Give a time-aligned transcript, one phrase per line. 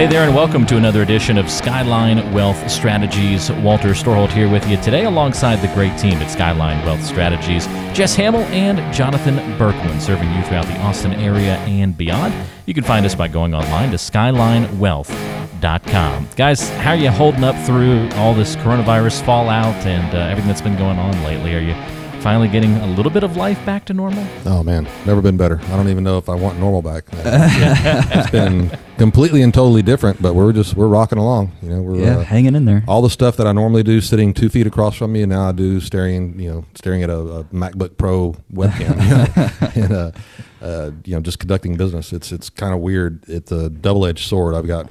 [0.00, 3.52] hey there, and welcome to another edition of Skyline Wealth Strategies.
[3.52, 8.14] Walter Storholt here with you today, alongside the great team at Skyline Wealth Strategies Jess
[8.14, 12.32] Hamill and Jonathan Berkman, serving you throughout the Austin area and beyond.
[12.64, 16.28] You can find us by going online to skylinewealth.com.
[16.34, 20.62] Guys, how are you holding up through all this coronavirus fallout and uh, everything that's
[20.62, 21.54] been going on lately?
[21.54, 21.74] Are you
[22.20, 24.26] finally getting a little bit of life back to normal?
[24.44, 25.60] Oh man, never been better.
[25.64, 27.04] I don't even know if I want normal back.
[27.12, 31.52] it's been completely and totally different, but we're just we're rocking along.
[31.62, 32.84] You know, we're yeah, uh, hanging in there.
[32.86, 35.48] All the stuff that I normally do sitting two feet across from me, and now
[35.48, 39.92] I do staring, you know, staring at a, a MacBook Pro webcam, you know, and
[39.92, 40.12] uh,
[40.60, 42.12] uh, you know, just conducting business.
[42.12, 43.24] It's it's kind of weird.
[43.28, 44.54] It's a double edged sword.
[44.54, 44.90] I've got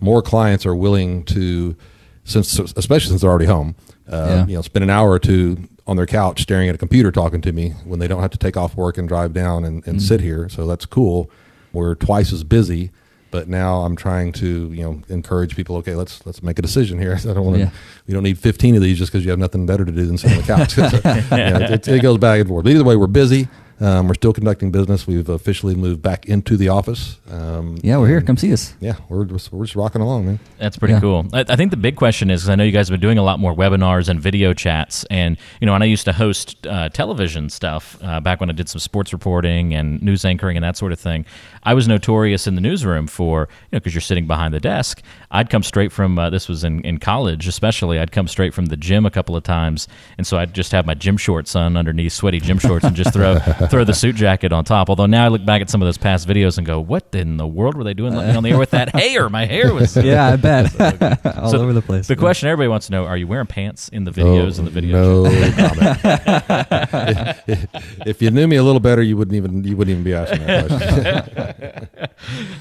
[0.00, 1.76] more clients are willing to,
[2.24, 3.76] since especially since they're already home.
[4.08, 4.46] Uh, yeah.
[4.46, 7.40] You know, spend an hour or two on their couch staring at a computer talking
[7.40, 9.96] to me when they don't have to take off work and drive down and, and
[9.96, 10.06] mm-hmm.
[10.06, 10.48] sit here.
[10.48, 11.28] So that's cool.
[11.72, 12.92] We're twice as busy,
[13.32, 15.74] but now I'm trying to you know encourage people.
[15.78, 17.14] Okay, let's let's make a decision here.
[17.18, 17.64] I don't want to.
[17.64, 17.70] Yeah.
[18.06, 20.16] We don't need 15 of these just because you have nothing better to do than
[20.16, 20.74] sit on the couch.
[20.74, 22.62] so, yeah, it, it, goes back and forth.
[22.62, 23.48] But either way, we're busy.
[23.80, 25.06] Um, we're still conducting business.
[25.06, 27.18] We've officially moved back into the office.
[27.30, 28.20] Um, yeah, we're here.
[28.20, 28.74] Come see us.
[28.78, 30.38] Yeah, we're just, we're just rocking along, man.
[30.58, 31.00] That's pretty yeah.
[31.00, 31.26] cool.
[31.32, 33.16] I, I, think the big question is, because I know you guys have been doing
[33.16, 36.66] a lot more webinars and video chats, and you know, and I used to host
[36.66, 40.64] uh, television stuff uh, back when I did some sports reporting and news anchoring and
[40.64, 41.24] that sort of thing.
[41.62, 45.02] I was notorious in the newsroom for you know because you're sitting behind the desk.
[45.30, 47.98] I'd come straight from uh, this was in in college, especially.
[47.98, 50.84] I'd come straight from the gym a couple of times, and so I'd just have
[50.84, 53.38] my gym shorts on underneath, sweaty gym shorts, and just throw
[53.70, 54.90] throw the suit jacket on top.
[54.90, 57.36] Although now I look back at some of those past videos and go, "What in
[57.36, 59.28] the world were they doing letting me on the air with that hair?
[59.28, 60.78] My hair was yeah, I bet
[61.38, 62.20] all so over the place." The yeah.
[62.20, 64.58] question everybody wants to know: Are you wearing pants in the videos?
[64.58, 65.24] in the video?
[65.24, 67.38] No comment.
[67.46, 67.66] if,
[68.06, 70.46] if, you knew me a little better, you wouldn't even you wouldn't even be asking
[70.46, 71.88] that question.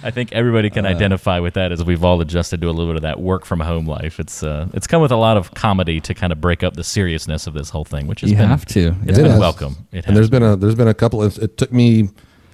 [0.04, 2.88] I think everybody can uh, identify with that as we've all adjusted to a little
[2.88, 4.20] bit of that work from home life.
[4.20, 6.84] It's uh, it's come with a lot of comedy to kind of break up the
[6.84, 8.96] seriousness of this whole thing, which is you been, have to.
[9.06, 9.26] It's yeah.
[9.26, 9.76] been it welcome.
[9.92, 11.24] It and there's been a there's been a couple.
[11.24, 12.10] Of, it took me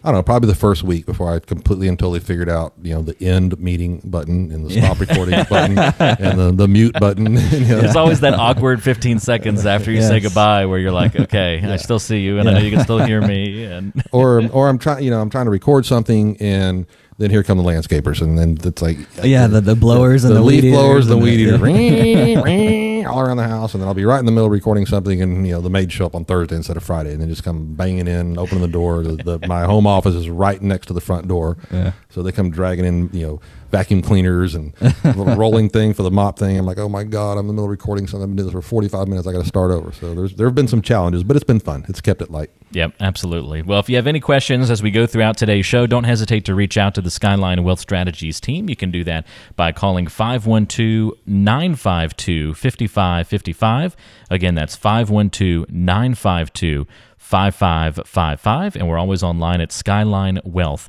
[0.06, 2.94] I don't know, probably the first week before I completely and totally figured out, you
[2.94, 7.26] know, the end meeting button and the stop recording button and the, the mute button.
[7.52, 7.82] you know.
[7.82, 10.10] There's always that awkward 15 seconds after you yes.
[10.10, 11.74] say goodbye where you're like, okay, yeah.
[11.74, 12.52] I still see you and yeah.
[12.52, 13.64] I know you can still hear me.
[13.64, 16.86] And or, or I'm trying, you know, I'm trying to record something and
[17.18, 20.36] then here come the landscapers, and then it's like yeah, the, the blowers the, and
[20.36, 21.62] the, the leaf blowers, the weed eaters,
[23.06, 25.46] all around the house, and then I'll be right in the middle recording something, and
[25.46, 27.74] you know the maids show up on Thursday instead of Friday, and then just come
[27.76, 29.04] banging in, opening the door.
[29.04, 31.94] The, the, my home office is right next to the front door, yeah.
[32.10, 33.42] so they come dragging in, you know,
[33.76, 36.58] vacuum cleaners and little rolling thing for the mop thing.
[36.58, 38.24] I'm like, oh my god, I'm in the middle of recording something.
[38.24, 39.28] I've been doing this for 45 minutes.
[39.28, 39.92] I got to start over.
[39.92, 41.86] So there's there have been some challenges, but it's been fun.
[41.90, 42.52] It's kept it light.
[42.72, 43.64] Yep, absolutely.
[43.64, 46.56] Well, if you have any questions as we go throughout today's show, don't hesitate to
[46.56, 48.70] reach out to the Skyline Wealth Strategies team.
[48.70, 49.28] You can do that
[49.58, 53.96] by calling 512 952 5555.
[54.30, 56.88] Again, that's 512 952
[57.18, 58.76] 5555.
[58.78, 60.88] And we're always online at Skyline Wealth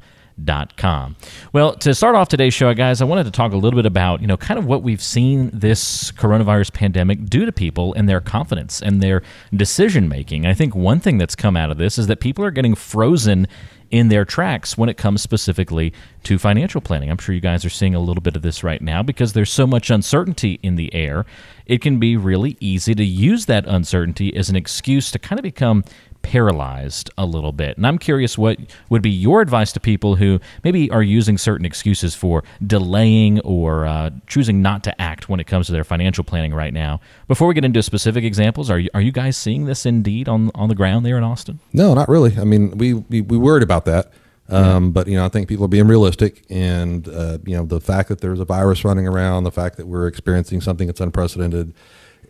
[0.76, 1.16] com.
[1.52, 4.20] Well, to start off today's show, guys, I wanted to talk a little bit about,
[4.20, 8.20] you know, kind of what we've seen this coronavirus pandemic do to people and their
[8.20, 9.22] confidence and their
[9.54, 10.46] decision making.
[10.46, 13.46] I think one thing that's come out of this is that people are getting frozen
[13.90, 15.92] in their tracks when it comes specifically
[16.24, 17.10] to financial planning.
[17.10, 19.52] I'm sure you guys are seeing a little bit of this right now because there's
[19.52, 21.24] so much uncertainty in the air.
[21.66, 25.44] It can be really easy to use that uncertainty as an excuse to kind of
[25.44, 25.84] become
[26.26, 27.76] paralyzed a little bit.
[27.76, 28.58] And I'm curious what
[28.90, 33.86] would be your advice to people who maybe are using certain excuses for delaying or
[33.86, 37.00] uh, choosing not to act when it comes to their financial planning right now.
[37.28, 40.50] Before we get into specific examples, are you, are you guys seeing this indeed on,
[40.52, 41.60] on the ground there in Austin?
[41.72, 42.36] No, not really.
[42.36, 44.12] I mean, we, we, we worried about that.
[44.48, 44.90] Um, yeah.
[44.90, 48.08] But you know, I think people are being realistic, and uh, you know, the fact
[48.10, 51.74] that there's a virus running around, the fact that we're experiencing something that's unprecedented,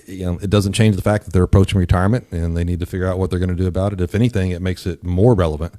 [0.06, 2.86] you know, it doesn't change the fact that they're approaching retirement and they need to
[2.86, 4.00] figure out what they're going to do about it.
[4.00, 5.74] If anything, it makes it more relevant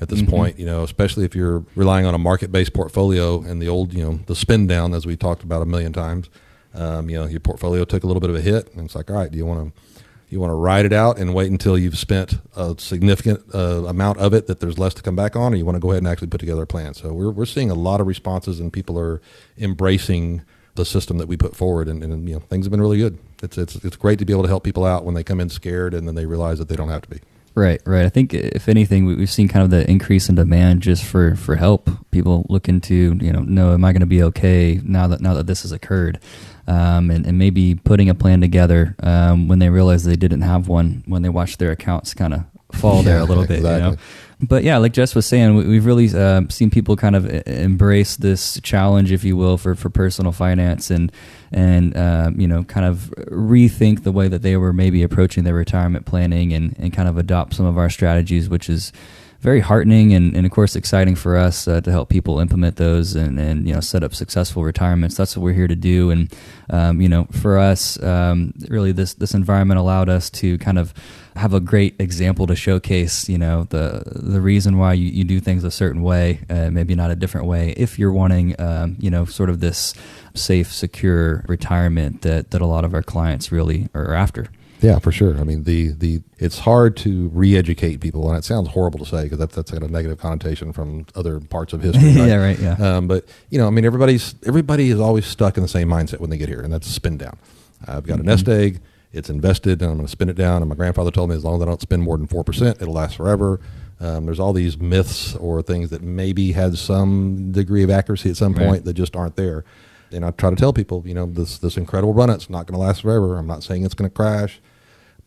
[0.00, 0.30] at this mm-hmm.
[0.30, 4.02] point, you know, especially if you're relying on a market-based portfolio and the old, you
[4.02, 6.30] know, the spin down as we talked about a million times.
[6.72, 9.10] Um, you know, your portfolio took a little bit of a hit, and it's like,
[9.10, 9.80] all right, do you want to
[10.28, 14.18] you want to ride it out and wait until you've spent a significant uh, amount
[14.18, 16.04] of it that there's less to come back on, or you want to go ahead
[16.04, 16.94] and actually put together a plan?
[16.94, 19.20] So we're we're seeing a lot of responses, and people are
[19.58, 20.42] embracing
[20.80, 23.18] the system that we put forward, and, and you know, things have been really good
[23.42, 25.48] it's it's it's great to be able to help people out when they come in
[25.48, 27.20] scared and then they realize that they don't have to be.
[27.54, 28.06] Right, right.
[28.06, 31.56] I think if anything, we've seen kind of the increase in demand just for, for
[31.56, 31.90] help.
[32.12, 35.34] People looking to, you know, know, am I going to be okay now that now
[35.34, 36.20] that this has occurred,
[36.68, 40.68] um, and, and maybe putting a plan together um, when they realize they didn't have
[40.68, 43.58] one when they watched their accounts kind of fall there a little bit.
[43.58, 43.96] You know?
[44.42, 47.42] But yeah, like Jess was saying, we, we've really uh, seen people kind of e-
[47.46, 51.12] embrace this challenge, if you will, for, for personal finance and
[51.52, 55.54] and um, you know kind of rethink the way that they were maybe approaching their
[55.54, 58.92] retirement planning and, and kind of adopt some of our strategies, which is
[59.40, 63.14] very heartening and, and of course exciting for us uh, to help people implement those
[63.14, 65.16] and, and you know set up successful retirements.
[65.16, 66.10] That's what we're here to do.
[66.10, 66.34] And
[66.70, 70.94] um, you know for us, um, really this this environment allowed us to kind of
[71.36, 75.40] have a great example to showcase you know the the reason why you, you do
[75.40, 77.70] things a certain way, uh, maybe not a different way.
[77.76, 79.94] If you're wanting um, you know sort of this
[80.34, 84.48] safe, secure retirement that that a lot of our clients really are after.
[84.80, 85.38] Yeah, for sure.
[85.38, 89.24] I mean, the the it's hard to re-educate people, and it sounds horrible to say
[89.24, 92.10] because that's that's got a negative connotation from other parts of history.
[92.10, 92.58] yeah, right.
[92.58, 92.74] Yeah.
[92.74, 96.20] Um, but you know, I mean, everybody's everybody is always stuck in the same mindset
[96.20, 97.38] when they get here, and that's spin down.
[97.86, 98.80] I've got a nest egg;
[99.12, 100.62] it's invested, and I'm going to spin it down.
[100.62, 102.80] And my grandfather told me as long as I don't spend more than four percent,
[102.80, 103.60] it'll last forever.
[103.98, 108.36] Um, there's all these myths or things that maybe had some degree of accuracy at
[108.36, 108.66] some Right.
[108.66, 109.64] point that just aren't there.
[110.12, 112.74] And I try to tell people, you know, this this incredible run, it's not going
[112.80, 113.36] to last forever.
[113.36, 114.60] I'm not saying it's going to crash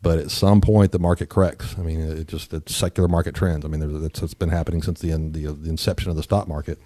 [0.02, 1.76] but at some point the market corrects.
[1.80, 3.64] I mean, it just it's secular market trends.
[3.64, 6.46] I mean, there's, it's, it's been happening since the, the the inception of the stock
[6.46, 6.78] market.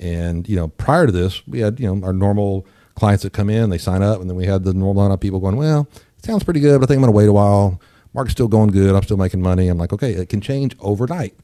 [0.00, 2.66] And you know, prior to this, we had you know our normal
[2.96, 5.20] clients that come in, they sign up, and then we had the normal amount of
[5.20, 5.86] people going, "Well,
[6.22, 7.80] sounds pretty good, but I think I'm going to wait a while.
[8.14, 8.94] Market's still going good.
[8.94, 11.34] I'm still making money." I'm like, "Okay, it can change overnight,"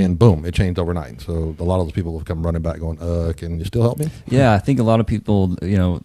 [0.00, 1.20] and boom, it changed overnight.
[1.20, 3.82] So a lot of those people have come running back, going, "Uh, can you still
[3.82, 6.00] help me?" Yeah, I think a lot of people, you know,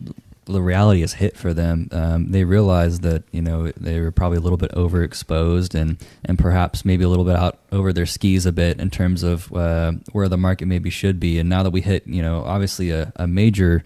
[0.46, 1.90] the reality is hit for them.
[1.92, 6.38] Um, they realize that you know they were probably a little bit overexposed and and
[6.40, 9.94] perhaps maybe a little bit out over their skis a bit in terms of uh,
[10.12, 11.40] where the market maybe should be.
[11.40, 13.84] And now that we hit, you know, obviously a, a major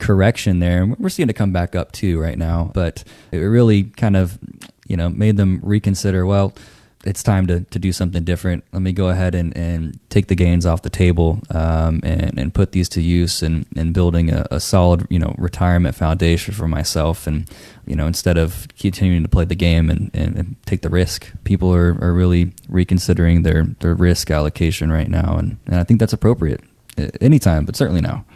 [0.00, 2.72] correction there, and we're seeing it come back up too right now.
[2.74, 4.38] But it really kind of,
[4.88, 6.26] you know, made them reconsider.
[6.26, 6.52] Well,
[7.02, 8.62] it's time to, to do something different.
[8.72, 12.52] Let me go ahead and, and take the gains off the table um, and, and
[12.52, 16.68] put these to use and, and building a, a solid, you know, retirement foundation for
[16.68, 17.26] myself.
[17.26, 17.48] And,
[17.86, 21.32] you know, instead of continuing to play the game and, and, and take the risk,
[21.44, 25.38] people are, are really reconsidering their, their risk allocation right now.
[25.38, 26.60] And, and I think that's appropriate
[27.22, 28.26] anytime, but certainly now.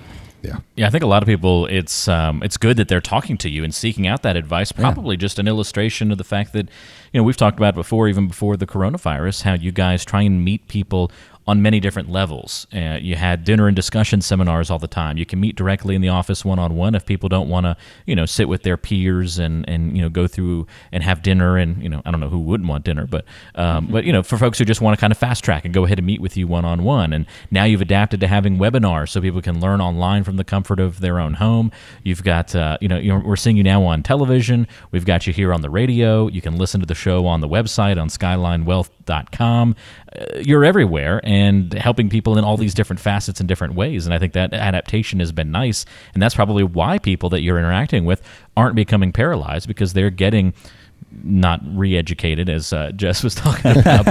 [0.44, 0.58] Yeah.
[0.76, 3.49] Yeah, I think a lot of people it's um, it's good that they're talking to
[3.49, 4.73] you and seeking out that advice.
[4.73, 6.69] Probably just an illustration of the fact that
[7.12, 10.44] you know we've talked about before, even before the coronavirus, how you guys try and
[10.44, 11.11] meet people
[11.46, 12.67] on many different levels.
[12.73, 15.19] Uh, you had dinner and discussion seminars all the time.
[15.19, 17.76] You can meet directly in the office one on one if people don't want to,
[18.06, 21.56] you know, sit with their peers and and you know go through and have dinner.
[21.56, 23.25] And you know, I don't know who wouldn't want dinner, but
[23.55, 25.75] um, but you know, for folks who just want to kind of fast track and
[25.75, 27.12] go ahead and meet with you one on one.
[27.12, 30.81] And now you've adapted to having webinars so people can learn online from the comfort
[30.81, 31.70] of their own home.
[32.02, 34.67] You've got uh, you know you're, we're seeing you now on television.
[34.93, 36.29] We've got you here on the radio.
[36.29, 39.76] You can listen to the show on the website on SkylineWealth.com.
[40.19, 44.06] Uh, you're everywhere and helping people in all these different facets and different ways.
[44.06, 45.84] And I think that adaptation has been nice.
[46.12, 48.22] And that's probably why people that you're interacting with
[48.56, 50.55] aren't becoming paralyzed because they're getting
[51.22, 54.05] not re-educated as uh, Jess was talking about,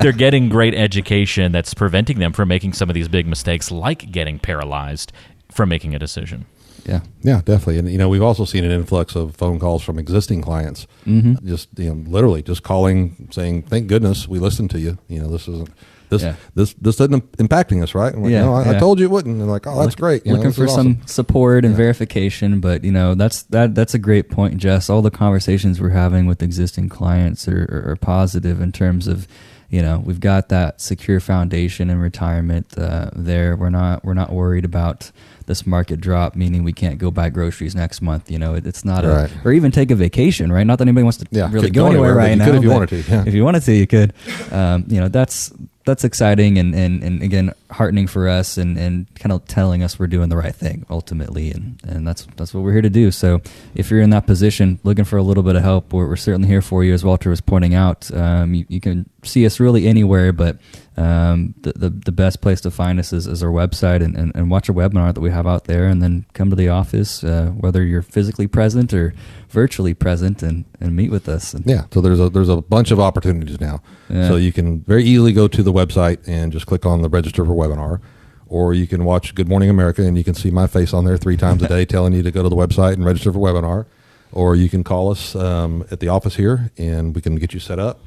[0.00, 4.10] they're getting great education that's preventing them from making some of these big mistakes, like
[4.10, 5.12] getting paralyzed
[5.50, 6.46] from making a decision.
[6.86, 7.00] Yeah.
[7.22, 7.78] Yeah, definitely.
[7.78, 10.86] And you know, we've also seen an influx of phone calls from existing clients.
[11.06, 11.46] Mm-hmm.
[11.46, 15.28] Just you know, literally just calling, saying, "Thank goodness we listened to you." You know,
[15.28, 15.70] this isn't
[16.10, 16.36] this Yeah.
[16.54, 18.16] this this isn't impacting us, right?
[18.16, 19.40] Like, Yeah, no, I, I told you it wouldn't.
[19.40, 20.26] And like, oh, that's great.
[20.26, 20.98] You looking this for awesome.
[20.98, 25.02] some support and verification but you know that's that that's a great point jess all
[25.02, 29.26] the conversations we're having with existing clients are, are, are positive in terms of
[29.70, 34.32] you know we've got that secure foundation in retirement uh, there we're not we're not
[34.32, 35.10] worried about
[35.46, 38.84] this market drop meaning we can't go buy groceries next month you know it, it's
[38.84, 39.30] not Right.
[39.30, 41.82] a or even take a vacation right not that anybody wants to Yeah, really go
[41.82, 43.24] go anywhere, anywhere, right you now could if you wanted to, yeah.
[43.26, 44.12] if you wanted to you could
[44.52, 45.52] um, you know that's
[45.86, 49.98] that's exciting and, and, and again heartening for us and, and kind of telling us
[49.98, 53.10] we're doing the right thing ultimately and, and that's that's what we're here to do
[53.10, 53.42] so
[53.74, 56.48] if you're in that position looking for a little bit of help we're, we're certainly
[56.48, 59.86] here for you as Walter was pointing out um, you, you can see us really
[59.86, 60.56] anywhere but
[60.96, 64.30] um, the, the, the best place to find us is, is our website and, and,
[64.34, 67.24] and watch a webinar that we have out there and then come to the office
[67.24, 69.12] uh, whether you're physically present or
[69.48, 72.90] virtually present and, and meet with us and, Yeah, so there's a there's a bunch
[72.90, 73.82] of opportunities now.
[74.08, 74.28] Yeah.
[74.28, 77.44] So you can very easily go to the website and just click on the register
[77.44, 78.00] for webinar,
[78.46, 81.16] or you can watch Good Morning America and you can see my face on there
[81.16, 83.86] three times a day telling you to go to the website and register for webinar,
[84.32, 87.60] or you can call us um, at the office here and we can get you
[87.60, 88.00] set up,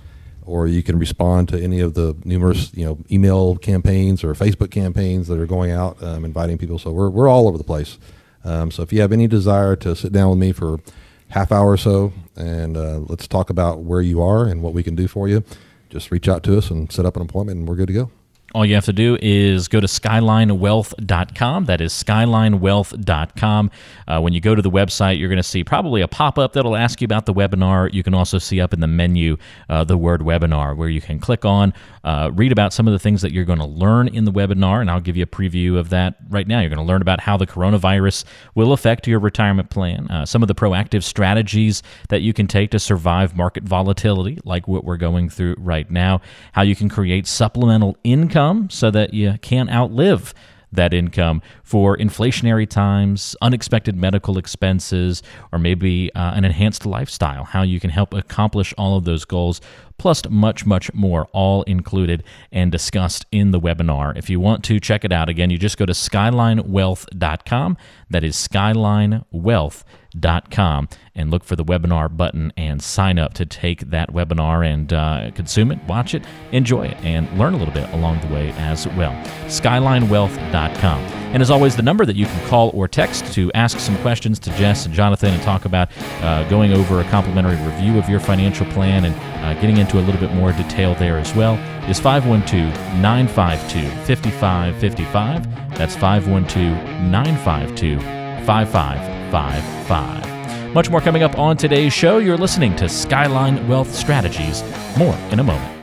[0.48, 4.72] or you can respond to any of the numerous you know email campaigns or Facebook
[4.72, 6.80] campaigns that are going out um, inviting people.
[6.80, 7.98] So we're we're all over the place.
[8.44, 10.80] Um, so if you have any desire to sit down with me for
[11.30, 14.82] half hour or so and uh, let's talk about where you are and what we
[14.82, 15.44] can do for you
[15.90, 18.12] just reach out to us and set up an appointment, and we're good to go.
[18.56, 21.66] All you have to do is go to skylinewealth.com.
[21.66, 23.72] That is skylinewealth.com.
[24.08, 26.54] Uh, when you go to the website, you're going to see probably a pop up
[26.54, 27.94] that'll ask you about the webinar.
[27.94, 29.36] You can also see up in the menu
[29.68, 31.74] uh, the word webinar, where you can click on,
[32.08, 34.80] uh, read about some of the things that you're going to learn in the webinar,
[34.80, 36.62] and I'll give you a preview of that right now.
[36.62, 38.24] You're going to learn about how the coronavirus
[38.56, 42.72] will affect your retirement plan, uh, some of the proactive strategies that you can take
[42.72, 46.22] to survive market volatility, like what we're going through right now,
[46.54, 50.34] how you can create supplemental income so that you can't outlive
[50.72, 55.22] that income for inflationary times, unexpected medical expenses,
[55.52, 59.60] or maybe uh, an enhanced lifestyle, how you can help accomplish all of those goals,
[59.98, 64.18] plus much, much more, all included and discussed in the webinar.
[64.18, 67.78] If you want to check it out, again, you just go to skylinewealth.com.
[68.12, 74.14] That is skylinewealth.com and look for the webinar button and sign up to take that
[74.14, 78.22] webinar and uh, consume it, watch it, enjoy it, and learn a little bit along
[78.22, 79.12] the way as well.
[79.48, 81.27] SkylineWealth.com.
[81.34, 84.40] And as always, the number that you can call or text to ask some questions
[84.40, 85.90] to Jess and Jonathan and talk about
[86.22, 90.02] uh, going over a complimentary review of your financial plan and uh, getting into a
[90.02, 91.56] little bit more detail there as well
[91.90, 95.78] is 512 952 5555.
[95.78, 96.72] That's 512
[97.12, 98.00] 952
[98.46, 100.74] 5555.
[100.74, 102.20] Much more coming up on today's show.
[102.20, 104.64] You're listening to Skyline Wealth Strategies.
[104.98, 105.74] More in a moment.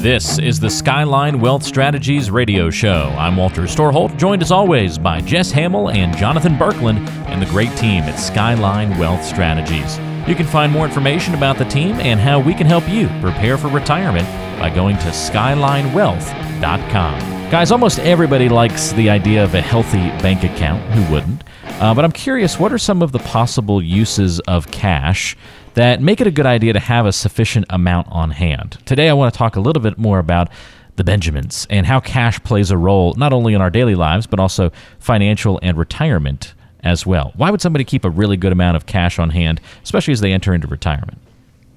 [0.00, 3.14] This is the Skyline Wealth Strategies radio show.
[3.18, 7.68] I'm Walter Storholt, joined as always by Jess Hamill and Jonathan Berkland and the great
[7.76, 9.98] team at Skyline Wealth Strategies.
[10.26, 13.58] You can find more information about the team and how we can help you prepare
[13.58, 14.26] for retirement
[14.58, 17.50] by going to skylinewealth.com.
[17.50, 20.82] Guys, almost everybody likes the idea of a healthy bank account.
[20.92, 21.44] Who wouldn't?
[21.80, 25.36] Uh, but I'm curious, what are some of the possible uses of cash
[25.74, 28.78] that make it a good idea to have a sufficient amount on hand?
[28.84, 30.48] Today, I want to talk a little bit more about
[30.96, 34.40] the Benjamins and how cash plays a role not only in our daily lives, but
[34.40, 37.32] also financial and retirement as well.
[37.36, 40.32] Why would somebody keep a really good amount of cash on hand, especially as they
[40.32, 41.18] enter into retirement?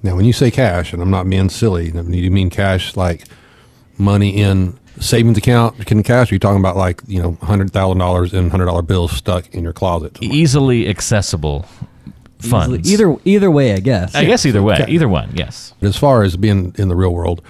[0.02, 3.24] Now, when you say cash, and I'm not being silly, you mean cash like
[3.96, 6.30] money in savings account can cash?
[6.30, 9.52] Are you talking about like you know hundred thousand dollars in hundred dollar bills stuck
[9.54, 10.16] in your closet?
[10.16, 10.36] Somewhere?
[10.36, 11.66] Easily accessible
[12.44, 12.90] funds.
[12.90, 14.14] Either either way, I guess.
[14.14, 14.28] I yeah.
[14.28, 14.92] guess either way, okay.
[14.92, 15.30] either one.
[15.34, 15.74] Yes.
[15.80, 17.42] As far as being in the real world,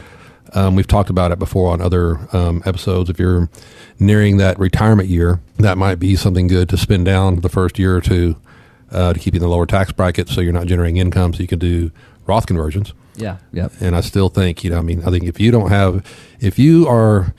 [0.53, 3.11] um, we've talked about it before on other um, episodes.
[3.11, 3.49] If you're
[3.99, 7.97] nearing that retirement year, that might be something good to spend down the first year
[7.97, 8.37] or two
[8.91, 11.41] uh, to keep you in the lower tax bracket, so you're not generating income, so
[11.41, 11.91] you can do
[12.27, 12.93] Roth conversions.
[13.17, 13.39] Yeah.
[13.53, 13.73] Yep.
[13.81, 16.05] And I still think, you know, I mean, I think if you don't have,
[16.41, 17.35] if you are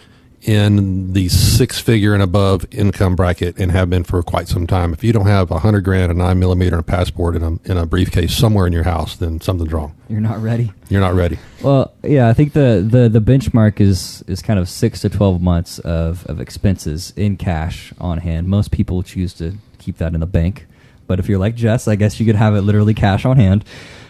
[0.45, 4.93] in the six figure and above income bracket and have been for quite some time,
[4.93, 7.71] if you don't have a hundred grand, a nine millimeter, and a passport in a,
[7.71, 9.95] in a briefcase somewhere in your house, then something's wrong.
[10.07, 10.71] You're not ready.
[10.87, 11.39] You're not ready.
[11.63, 15.41] Well, yeah, I think the, the, the benchmark is, is kind of six to 12
[15.41, 18.47] months of, of expenses in cash on hand.
[18.47, 20.67] Most people choose to keep that in the bank.
[21.07, 23.65] But if you're like Jess, I guess you could have it literally cash on hand.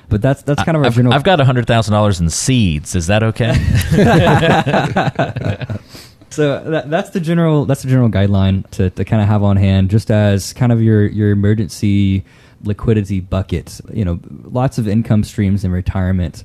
[0.07, 1.13] But that's that's kind of our I've, general.
[1.15, 2.93] I've got hundred thousand dollars in seeds.
[2.95, 3.55] Is that okay?
[6.35, 9.57] so that, that's the general that's the general guideline to, to kind of have on
[9.57, 12.23] hand, just as kind of your your emergency
[12.63, 13.79] liquidity bucket.
[13.93, 16.43] You know, lots of income streams in retirement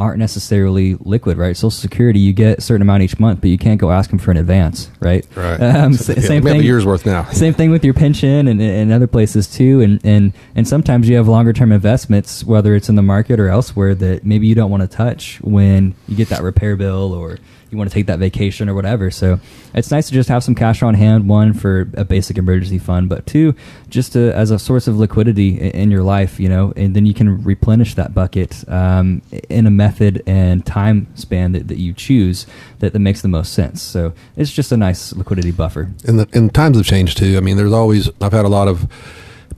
[0.00, 1.54] aren't necessarily liquid, right?
[1.54, 4.18] Social Security, you get a certain amount each month, but you can't go ask them
[4.18, 5.26] for an advance, right?
[5.36, 5.60] Right.
[5.70, 6.60] Um, yeah, same thing.
[6.60, 7.24] A year's worth now.
[7.30, 9.80] same thing with your pension and, and other places too.
[9.80, 13.48] And, and and sometimes you have longer term investments, whether it's in the market or
[13.48, 17.38] elsewhere, that maybe you don't want to touch when you get that repair bill or
[17.70, 19.10] you want to take that vacation or whatever.
[19.10, 19.40] So
[19.74, 21.28] it's nice to just have some cash on hand.
[21.28, 23.54] One for a basic emergency fund, but two,
[23.88, 26.38] just to, as a source of liquidity in, your life.
[26.38, 31.06] You know, and then you can replenish that bucket um, in a method and time
[31.16, 32.46] span that, that you choose
[32.78, 33.82] that, that makes the most sense.
[33.82, 35.90] So it's just a nice liquidity buffer.
[36.06, 37.36] And the and times have changed too.
[37.36, 38.88] I mean, there's always I've had a lot of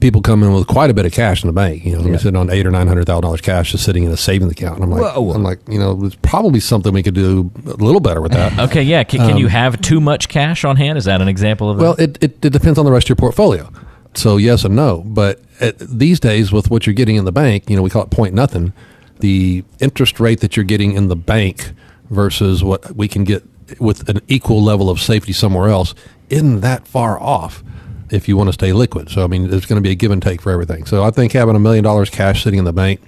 [0.03, 1.85] people come in with quite a bit of cash in the bank.
[1.85, 2.17] You know, yeah.
[2.17, 4.75] sitting on eight or nine hundred thousand dollars cash just sitting in a savings account.
[4.75, 5.31] And I'm like, Whoa.
[5.31, 8.59] I'm like, you know, there's probably something we could do a little better with that.
[8.69, 9.05] okay, yeah.
[9.05, 10.97] Can, can um, you have too much cash on hand?
[10.97, 11.83] Is that an example of that?
[11.83, 13.71] Well, it, it, it depends on the rest of your portfolio.
[14.13, 15.03] So yes and no.
[15.05, 18.03] But at, these days, with what you're getting in the bank, you know, we call
[18.03, 18.73] it point nothing.
[19.19, 21.71] The interest rate that you're getting in the bank
[22.09, 23.43] versus what we can get
[23.79, 25.95] with an equal level of safety somewhere else
[26.29, 27.63] isn't that far off
[28.13, 29.09] if you want to stay liquid.
[29.09, 30.85] So I mean, there's going to be a give and take for everything.
[30.85, 33.01] So I think having a million dollars cash sitting in the bank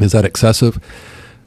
[0.00, 0.78] is that excessive?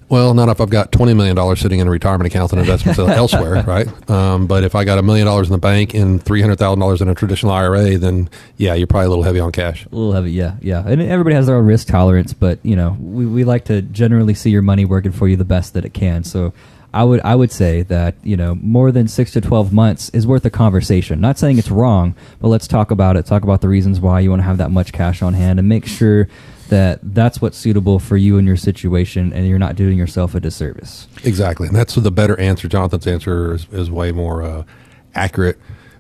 [0.10, 2.98] Well, not if I've got twenty million dollars sitting in a retirement account and investments
[3.00, 4.10] elsewhere, right?
[4.10, 6.80] Um, but if I got a million dollars in the bank and three hundred thousand
[6.80, 9.86] dollars in a traditional IRA, then yeah, you're probably a little heavy on cash.
[9.86, 10.82] A little heavy, yeah, yeah.
[10.86, 14.34] And everybody has their own risk tolerance, but you know, we, we like to generally
[14.34, 16.24] see your money working for you the best that it can.
[16.24, 16.54] So
[16.98, 20.26] I would I would say that you know more than six to twelve months is
[20.26, 21.22] worth a conversation.
[21.22, 23.28] Not saying it's wrong, but let's talk about it.
[23.28, 25.70] Talk about the reasons why you want to have that much cash on hand, and
[25.70, 26.28] make sure
[26.70, 30.40] that that's what's suitable for you and your situation, and you're not doing yourself a
[30.40, 31.08] disservice.
[31.24, 32.68] Exactly, and that's the better answer.
[32.68, 34.64] Jonathan's answer is, is way more uh,
[35.14, 35.60] accurate.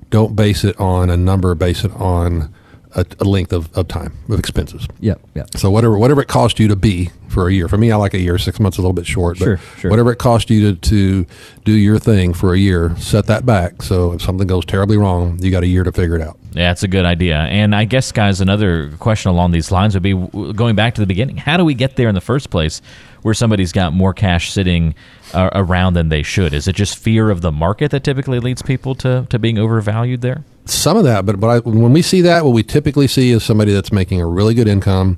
[0.10, 1.54] Don't base it on a number.
[1.54, 2.52] Base it on
[2.96, 4.88] a, a, length of, of time of expenses.
[5.00, 5.56] Yeah, yep.
[5.58, 7.68] So whatever whatever it costs you to be for a year.
[7.68, 8.38] For me, I like a year.
[8.38, 9.92] Six months is a little bit short, but sure, sure.
[9.92, 11.26] whatever it costs you to, to
[11.66, 13.82] do your thing for a year, set that back.
[13.82, 16.40] So if something goes terribly wrong, you got a year to figure it out.
[16.54, 17.38] Yeah, it's a good idea.
[17.38, 20.14] And I guess, guys, another question along these lines would be
[20.54, 21.38] going back to the beginning.
[21.38, 22.82] How do we get there in the first place,
[23.22, 24.96] where somebody's got more cash sitting
[25.34, 26.54] uh, around than they should?
[26.54, 30.22] Is it just fear of the market that typically leads people to to being overvalued
[30.22, 30.44] there?
[30.68, 33.44] Some of that, but but I, when we see that, what we typically see is
[33.44, 35.18] somebody that's making a really good income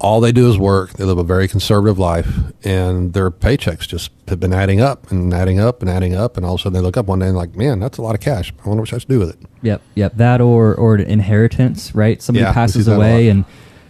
[0.00, 0.94] all they do is work.
[0.94, 2.28] They live a very conservative life,
[2.64, 6.36] and their paychecks just have been adding up and adding up and adding up.
[6.36, 8.02] And all of a sudden, they look up one day and like, "Man, that's a
[8.02, 8.52] lot of cash.
[8.64, 10.16] I wonder what I should do with it." Yep, yep.
[10.16, 12.20] That or or inheritance, right?
[12.22, 13.44] Somebody yeah, passes away, and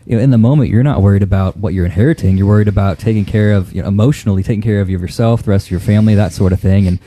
[0.04, 2.36] you know, in the moment, you're not worried about what you're inheriting.
[2.36, 5.68] You're worried about taking care of you know, emotionally, taking care of yourself, the rest
[5.68, 6.88] of your family, that sort of thing.
[6.88, 6.98] And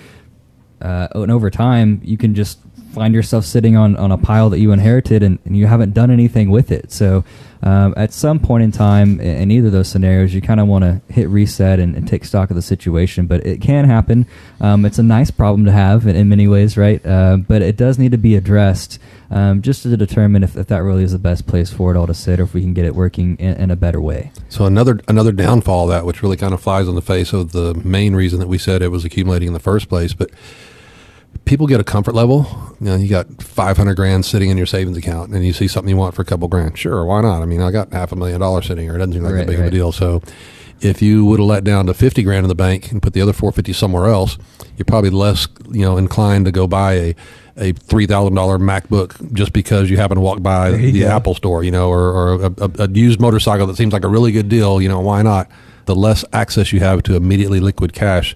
[0.81, 2.59] uh, and over time, you can just
[2.93, 6.11] find yourself sitting on, on a pile that you inherited and, and you haven't done
[6.11, 6.91] anything with it.
[6.91, 7.23] So
[7.63, 10.83] um, at some point in time, in either of those scenarios, you kind of want
[10.83, 13.25] to hit reset and, and, take stock of the situation.
[13.25, 14.27] But it can happen.
[14.59, 17.03] Um, it's a nice problem to have in, in many ways, right?
[17.05, 18.99] Uh, but it does need to be addressed
[19.31, 22.05] um, just to determine if, if, that really is the best place for it all
[22.05, 24.31] to sit, or if we can get it working in, in a better way.
[24.49, 27.53] So another another downfall of that, which really kind of flies on the face of
[27.53, 30.29] the main reason that we said it was accumulating in the first place, but
[31.45, 32.47] people get a comfort level.
[32.79, 35.89] You know, you got 500 grand sitting in your savings account and you see something
[35.89, 36.77] you want for a couple grand.
[36.77, 37.41] Sure, why not?
[37.41, 38.95] I mean, I got half a million dollars sitting here.
[38.95, 39.67] It doesn't seem like right, that big right.
[39.67, 39.91] of a deal.
[39.91, 40.21] So
[40.81, 43.21] if you would have let down to 50 grand in the bank and put the
[43.21, 44.37] other 450 somewhere else,
[44.77, 47.15] you're probably less, you know, inclined to go buy a
[47.57, 51.07] a three thousand dollar MacBook just because you happen to walk by the go.
[51.07, 54.07] Apple store, you know, or, or a, a, a used motorcycle that seems like a
[54.07, 54.81] really good deal.
[54.81, 55.49] You know, why not?
[55.85, 58.35] The less access you have to immediately liquid cash,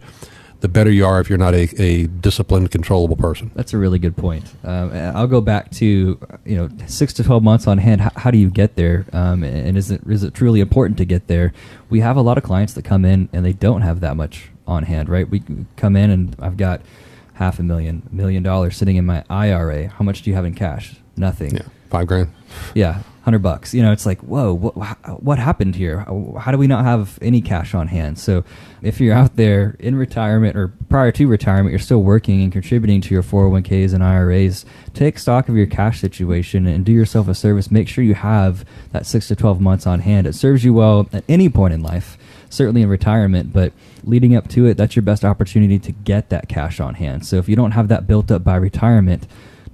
[0.60, 3.52] the better you are if you're not a, a disciplined, controllable person.
[3.56, 4.44] That's a really good point.
[4.64, 8.02] Um, I'll go back to you know six to twelve months on hand.
[8.02, 9.06] How, how do you get there?
[9.14, 11.54] Um, and is it is it truly important to get there?
[11.90, 14.50] We have a lot of clients that come in and they don't have that much
[14.66, 15.10] on hand.
[15.10, 15.30] Right?
[15.30, 15.44] We
[15.76, 16.82] come in and I've got
[17.34, 19.88] half a million, million dollars sitting in my IRA.
[19.90, 20.96] How much do you have in cash?
[21.16, 21.56] Nothing.
[21.56, 22.32] Yeah, five grand.
[22.74, 23.74] Yeah, hundred bucks.
[23.74, 24.74] You know, it's like, whoa, what,
[25.22, 26.06] what happened here?
[26.40, 28.18] How do we not have any cash on hand?
[28.18, 28.46] So,
[28.82, 33.02] if you're out there in retirement or prior to retirement, you're still working and contributing
[33.02, 34.64] to your 401ks and IRAs.
[34.94, 37.70] Take stock of your cash situation and do yourself a service.
[37.70, 38.64] Make sure you have
[38.94, 40.26] that six to twelve months on hand.
[40.26, 42.18] It serves you well at any point in life,
[42.50, 43.74] certainly in retirement, but
[44.06, 47.26] leading up to it, that's your best opportunity to get that cash on hand.
[47.26, 49.28] So, if you don't have that built up by retirement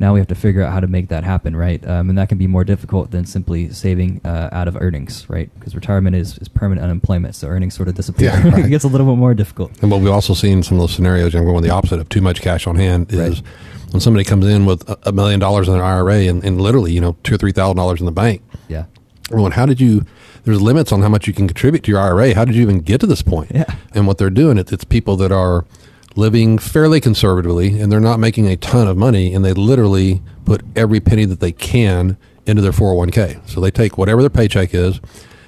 [0.03, 1.81] now we have to figure out how to make that happen, right?
[1.87, 5.49] Um, and that can be more difficult than simply saving uh, out of earnings, right?
[5.55, 8.31] Because retirement is, is permanent unemployment, so earnings sort of disappear.
[8.31, 8.65] Yeah, right.
[8.65, 9.81] it gets a little bit more difficult.
[9.81, 12.01] And what we've also seen in some of those scenarios, and we're going the opposite
[12.01, 13.51] of too much cash on hand, is right.
[13.91, 16.99] when somebody comes in with a million dollars in an IRA and, and literally, you
[16.99, 18.41] know, two or three thousand dollars in the bank.
[18.67, 18.85] Yeah.
[19.31, 20.05] Well, how did you?
[20.43, 22.35] There's limits on how much you can contribute to your IRA.
[22.35, 23.51] How did you even get to this point?
[23.55, 23.73] Yeah.
[23.93, 25.63] And what they're doing, it's, it's people that are
[26.15, 30.61] living fairly conservatively and they're not making a ton of money and they literally put
[30.75, 33.47] every penny that they can into their 401k.
[33.49, 34.99] So they take whatever their paycheck is,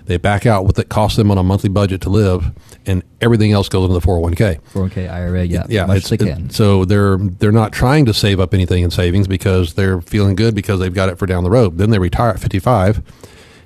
[0.05, 2.51] they back out what it costs them on a monthly budget to live,
[2.85, 4.61] and everything else goes into the 401k.
[4.61, 6.45] 401k IRA, yeah, yeah, much they can.
[6.45, 10.35] It, so they're they're not trying to save up anything in savings because they're feeling
[10.35, 11.79] good because they've got it for down the road.
[11.79, 13.01] Then they retire at 55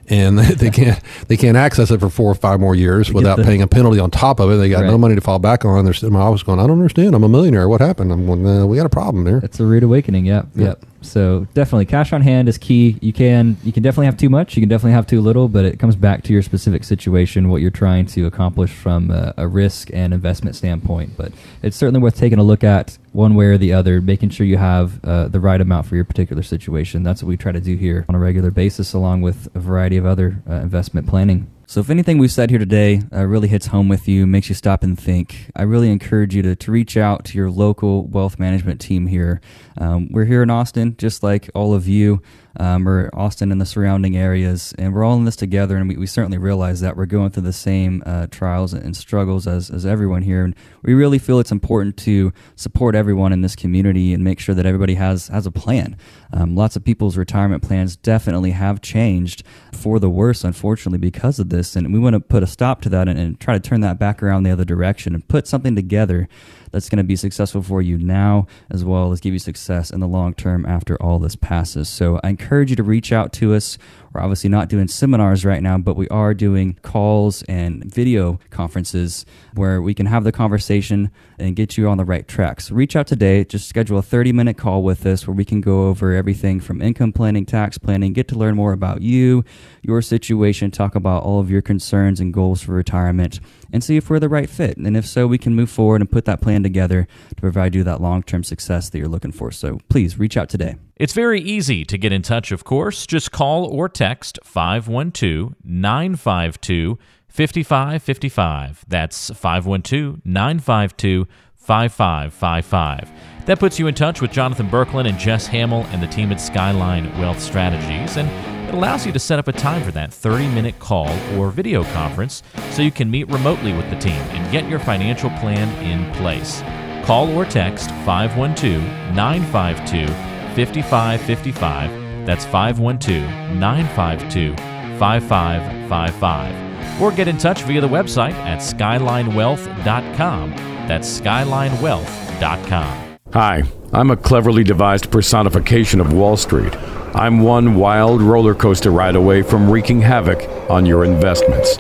[0.10, 3.44] and they can't they can't access it for four or five more years without the,
[3.44, 4.58] paying a penalty on top of it.
[4.58, 4.88] They got right.
[4.88, 5.86] no money to fall back on.
[5.86, 7.16] They're sitting in my office going, I don't understand.
[7.16, 7.70] I'm a millionaire.
[7.70, 8.12] What happened?
[8.12, 9.38] I'm going, uh, we got a problem there.
[9.44, 10.26] It's a rude awakening.
[10.26, 10.66] Yep, yep.
[10.66, 10.86] yep.
[11.02, 12.98] So definitely, cash on hand is key.
[13.02, 14.58] You can you can definitely have too much.
[14.58, 15.48] You can definitely have too little.
[15.48, 19.34] But it comes back to your specific situation, what you're trying to accomplish from a,
[19.38, 21.16] a risk and investment standpoint.
[21.16, 21.32] But
[21.64, 24.56] it's certainly worth taking a look at one way or the other, making sure you
[24.56, 27.04] have uh, the right amount for your particular situation.
[27.04, 29.98] That's what we try to do here on a regular basis, along with a variety
[29.98, 33.68] of other uh, investment planning so, if anything we've said here today uh, really hits
[33.68, 36.98] home with you, makes you stop and think, I really encourage you to, to reach
[36.98, 39.40] out to your local wealth management team here.
[39.78, 42.24] Um, we're here in Austin, just like all of you.
[42.58, 45.78] Um, or Austin and the surrounding areas, and we're all in this together.
[45.78, 49.48] And we, we certainly realize that we're going through the same uh, trials and struggles
[49.48, 50.44] as, as everyone here.
[50.44, 54.56] And we really feel it's important to support everyone in this community and make sure
[54.56, 55.98] that everybody has has a plan.
[56.32, 61.50] Um, lots of people's retirement plans definitely have changed for the worse, unfortunately, because of
[61.50, 61.76] this.
[61.76, 64.00] And we want to put a stop to that and, and try to turn that
[64.00, 66.28] back around the other direction and put something together
[66.72, 70.00] that's going to be successful for you now as well as give you success in
[70.00, 71.90] the long term after all this passes.
[71.90, 73.78] So I encourage you to reach out to us.
[74.14, 79.26] We're obviously not doing seminars right now, but we are doing calls and video conferences
[79.54, 82.62] where we can have the conversation and get you on the right track.
[82.62, 83.44] So reach out today.
[83.44, 86.82] Just schedule a 30 minute call with us where we can go over everything from
[86.82, 89.44] income planning, tax planning, get to learn more about you,
[89.84, 93.40] your situation, talk about all of your concerns and goals for retirement,
[93.72, 94.78] and see if we're the right fit.
[94.78, 97.84] And if so, we can move forward and put that plan together to provide you
[97.84, 99.52] that long term success that you're looking for.
[99.52, 100.76] So please reach out today.
[100.96, 103.06] It's very easy to get in touch, of course.
[103.06, 106.98] Just call or text 512 952
[107.30, 108.86] 5555.
[108.88, 111.28] That's 512 952
[111.70, 113.12] 5555.
[113.46, 116.42] That puts you in touch with Jonathan Berkland and Jess Hamill and the team at
[116.42, 118.28] Skyline Wealth Strategies, and
[118.68, 121.84] it allows you to set up a time for that 30 minute call or video
[121.94, 126.12] conference so you can meet remotely with the team and get your financial plan in
[126.16, 126.64] place.
[127.06, 128.82] Call or text 512
[129.14, 130.08] 952
[130.56, 132.26] 5555.
[132.26, 133.30] That's 512
[133.60, 134.56] 952
[134.98, 137.00] 5555.
[137.00, 140.79] Or get in touch via the website at skylinewealth.com.
[140.90, 143.18] That's skylinewealth.com.
[143.32, 143.62] Hi,
[143.94, 146.76] I'm a cleverly devised personification of Wall Street.
[147.14, 151.78] I'm one wild roller coaster ride away from wreaking havoc on your investments.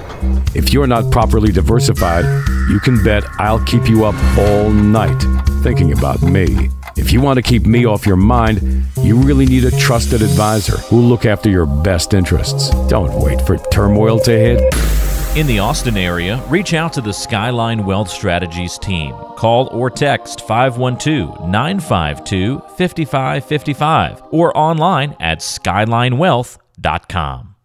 [0.55, 2.23] If you're not properly diversified,
[2.69, 5.19] you can bet I'll keep you up all night
[5.63, 6.69] thinking about me.
[6.95, 8.61] If you want to keep me off your mind,
[9.01, 12.69] you really need a trusted advisor who'll look after your best interests.
[12.89, 15.08] Don't wait for turmoil to hit.
[15.39, 19.15] In the Austin area, reach out to the Skyline Wealth Strategies team.
[19.37, 27.55] Call or text 512 952 5555 or online at skylinewealth.com.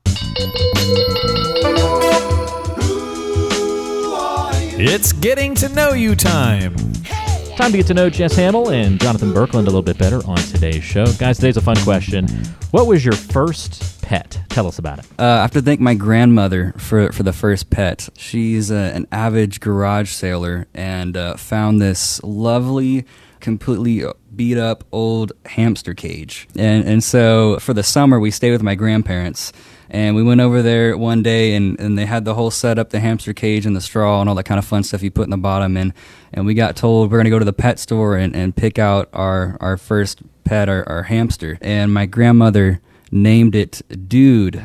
[4.77, 6.94] It's getting to know you time.
[7.57, 10.37] Time to get to know Jess Hamill and Jonathan Berkland a little bit better on
[10.37, 11.07] today's show.
[11.14, 12.27] Guys, today's a fun question.
[12.73, 14.40] What was your first pet?
[14.49, 15.07] Tell us about it.
[15.19, 18.09] Uh, I have to thank my grandmother for for the first pet.
[18.17, 23.07] She's uh, an avid garage sailor and uh, found this lovely,
[23.38, 26.49] completely beat up old hamster cage.
[26.57, 29.53] And and so for the summer we stayed with my grandparents.
[29.95, 32.99] And we went over there one day, and, and they had the whole setup, the
[32.99, 35.31] hamster cage and the straw and all that kind of fun stuff you put in
[35.31, 35.77] the bottom.
[35.77, 35.93] And,
[36.33, 38.81] and we got told we're going to go to the pet store and, and pick
[38.81, 41.59] out our, our first pet, our, our hamster.
[41.61, 42.81] And my grandmother
[43.13, 44.61] named it Dude.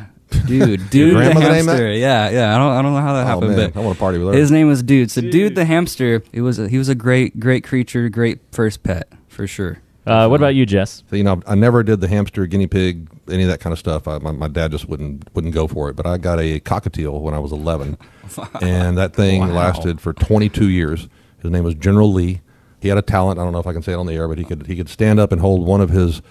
[0.46, 1.92] Dude, dude, the hamster.
[1.92, 2.54] Yeah, yeah.
[2.54, 3.70] I don't, I don't know how that Oh, happened, man.
[3.70, 4.40] but I wanna party with her.
[4.40, 5.12] His name was Dude.
[5.12, 6.24] So, dude, the hamster.
[6.32, 9.78] It was a, he was a great, great creature, great first pet for sure.
[10.10, 11.02] Uh, what about you, Jess?
[11.08, 13.78] So you know, I never did the hamster, guinea pig, any of that kind of
[13.78, 14.08] stuff.
[14.08, 15.94] I, my, my dad just wouldn't wouldn't go for it.
[15.96, 17.96] But I got a cockatiel when I was 11,
[18.60, 19.52] and that thing Wow.
[19.54, 21.08] lasted for 22 years.
[21.40, 22.40] His name was General Lee.
[22.80, 23.38] He had a talent.
[23.38, 24.74] I don't know if I can say it on the air, but he could he
[24.76, 26.22] could stand up and hold one of his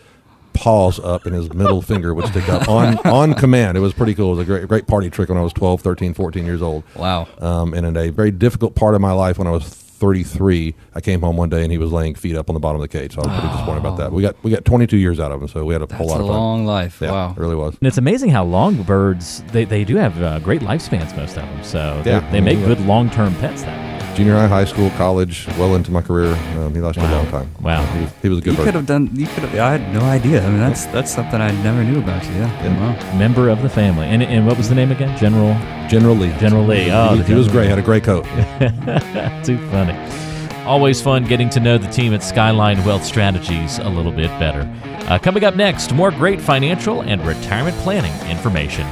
[0.54, 3.78] paws up and his middle finger would stick up on on command.
[3.78, 4.34] It was pretty cool.
[4.34, 6.84] It was a great great party trick when I was 12, 13, 14 years old.
[6.96, 7.28] Wow.
[7.40, 9.64] Um, and in a very difficult part of my life when I was
[10.00, 12.82] 33, I came home one day and he was laying feet up on the bottom
[12.82, 13.14] of the cage.
[13.16, 14.12] So I was pretty disappointed about that.
[14.12, 16.20] We got we got 22 years out of him, so we had a whole lot
[16.20, 16.36] a of fun.
[16.38, 17.00] long life.
[17.02, 17.32] Yeah, wow.
[17.32, 17.76] it really was.
[17.80, 21.16] And it's amazing how long birds they, they do have uh, great lifespans.
[21.18, 22.32] Most of them, so they- Yeah.
[22.32, 23.64] they make good long term pets.
[23.64, 23.99] That way.
[24.20, 26.34] Junior high, high school, college, well into my career.
[26.58, 27.50] Um, he lasted a long time.
[27.62, 27.86] Wow.
[27.86, 28.66] He was, he was a good You bird.
[28.66, 29.10] could have done.
[29.14, 29.56] You could have.
[29.56, 30.46] I had no idea.
[30.46, 32.32] I mean, that's that's something I never knew about you.
[32.34, 32.64] Yeah.
[32.66, 32.80] Yeah.
[33.02, 33.18] Wow.
[33.18, 34.08] Member of the family.
[34.08, 35.18] And, and what was the name again?
[35.18, 35.54] General
[35.90, 36.34] General Lee.
[36.38, 36.92] General Lee.
[36.92, 37.64] Oh, he, the he was General great.
[37.64, 37.70] Lee.
[37.70, 38.26] Had a great coat.
[39.46, 40.66] Too funny.
[40.66, 44.70] Always fun getting to know the team at Skyline Wealth Strategies a little bit better.
[45.10, 48.86] Uh, coming up next, more great financial and retirement planning information.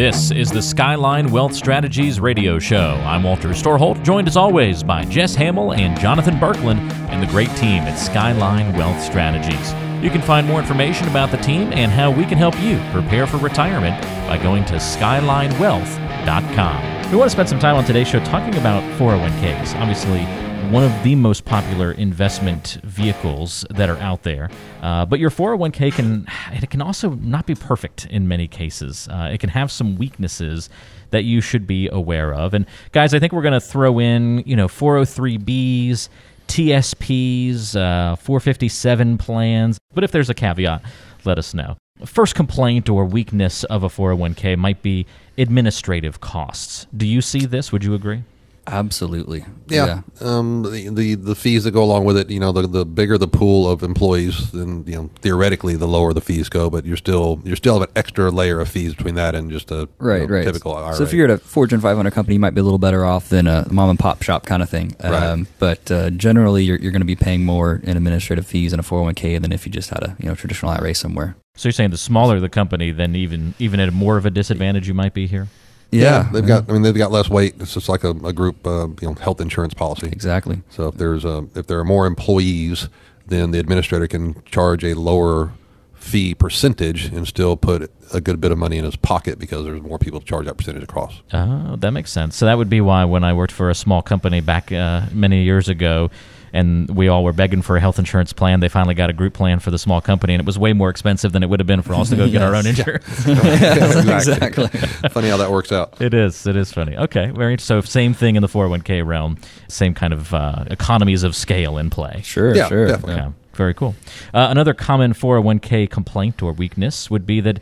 [0.00, 2.98] This is the Skyline Wealth Strategies radio show.
[3.04, 6.78] I'm Walter Storholt, joined as always by Jess Hamill and Jonathan Berkland
[7.10, 9.74] and the great team at Skyline Wealth Strategies.
[10.02, 13.26] You can find more information about the team and how we can help you prepare
[13.26, 17.10] for retirement by going to skylinewealth.com.
[17.10, 19.78] We want to spend some time on today's show talking about 401ks.
[19.78, 20.26] Obviously,
[20.70, 24.48] one of the most popular investment vehicles that are out there.
[24.82, 29.08] Uh, but your 401k can it can also not be perfect in many cases.
[29.10, 30.70] Uh, it can have some weaknesses
[31.10, 32.54] that you should be aware of.
[32.54, 36.08] And guys, I think we're going to throw in you know 403bs.
[36.46, 39.78] TSPs, uh, 457 plans.
[39.94, 40.82] But if there's a caveat,
[41.24, 41.76] let us know.
[42.04, 45.06] First complaint or weakness of a 401k might be
[45.38, 46.88] administrative costs.
[46.96, 47.70] Do you see this?
[47.70, 48.24] Would you agree?
[48.70, 49.44] Absolutely.
[49.68, 50.02] Yeah.
[50.20, 53.18] Um, the, the the fees that go along with it, you know, the, the bigger
[53.18, 56.70] the pool of employees, then you know theoretically the lower the fees go.
[56.70, 59.70] But you're still you're still have an extra layer of fees between that and just
[59.70, 60.44] a Right, you know, right.
[60.44, 60.94] typical IRA.
[60.94, 63.28] So if you're at a Fortune 500 company, you might be a little better off
[63.28, 64.94] than a mom and pop shop kind of thing.
[65.00, 68.78] Um, But uh, generally, you're, you're going to be paying more in administrative fees in
[68.78, 71.36] a 401k than if you just had a you know traditional IRA somewhere.
[71.56, 74.86] So you're saying the smaller the company, then even even at more of a disadvantage
[74.86, 75.48] you might be here?
[75.90, 77.54] Yeah, they've got I mean they've got less weight.
[77.60, 80.08] It's just like a, a group uh, you know health insurance policy.
[80.08, 80.62] exactly.
[80.70, 82.88] So if there's a, if there are more employees,
[83.26, 85.52] then the administrator can charge a lower
[85.94, 89.82] fee percentage and still put a good bit of money in his pocket because there's
[89.82, 91.20] more people to charge that percentage across.
[91.32, 92.36] Oh, that makes sense.
[92.36, 95.44] So that would be why when I worked for a small company back uh, many
[95.44, 96.10] years ago,
[96.52, 99.34] and we all were begging for a health insurance plan, they finally got a group
[99.34, 101.66] plan for the small company, and it was way more expensive than it would have
[101.66, 103.06] been for us to go get our own insurance.
[103.26, 104.68] exactly.
[105.10, 106.00] Funny how that works out.
[106.00, 106.46] It is.
[106.46, 106.96] It is funny.
[106.96, 107.58] Okay, very.
[107.58, 109.38] So same thing in the 401k realm.
[109.68, 112.20] Same kind of uh, economies of scale in play.
[112.24, 112.86] Sure, Yeah, sure.
[112.86, 113.14] definitely.
[113.22, 113.94] Okay, very cool.
[114.34, 117.60] Uh, another common 401k complaint or weakness would be that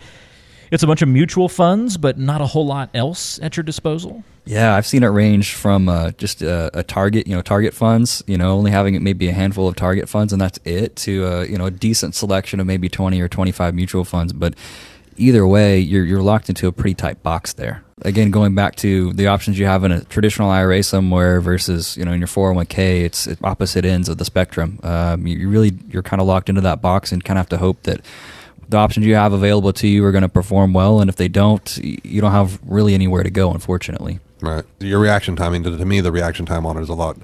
[0.70, 4.22] it's a bunch of mutual funds, but not a whole lot else at your disposal.
[4.48, 8.24] Yeah, I've seen it range from uh, just a, a target, you know, target funds,
[8.26, 11.42] you know, only having maybe a handful of target funds and that's it, to uh,
[11.42, 14.32] you know a decent selection of maybe twenty or twenty five mutual funds.
[14.32, 14.54] But
[15.18, 17.84] either way, you're you're locked into a pretty tight box there.
[18.00, 22.06] Again, going back to the options you have in a traditional IRA somewhere versus you
[22.06, 24.80] know in your 401k, it's, it's opposite ends of the spectrum.
[24.82, 27.50] Um, you, you really you're kind of locked into that box and kind of have
[27.50, 28.00] to hope that
[28.66, 31.28] the options you have available to you are going to perform well, and if they
[31.28, 34.20] don't, you don't have really anywhere to go, unfortunately.
[34.40, 34.64] Right.
[34.80, 35.52] Your reaction time.
[35.52, 37.16] I mean, to, me, the reaction time on it is a lot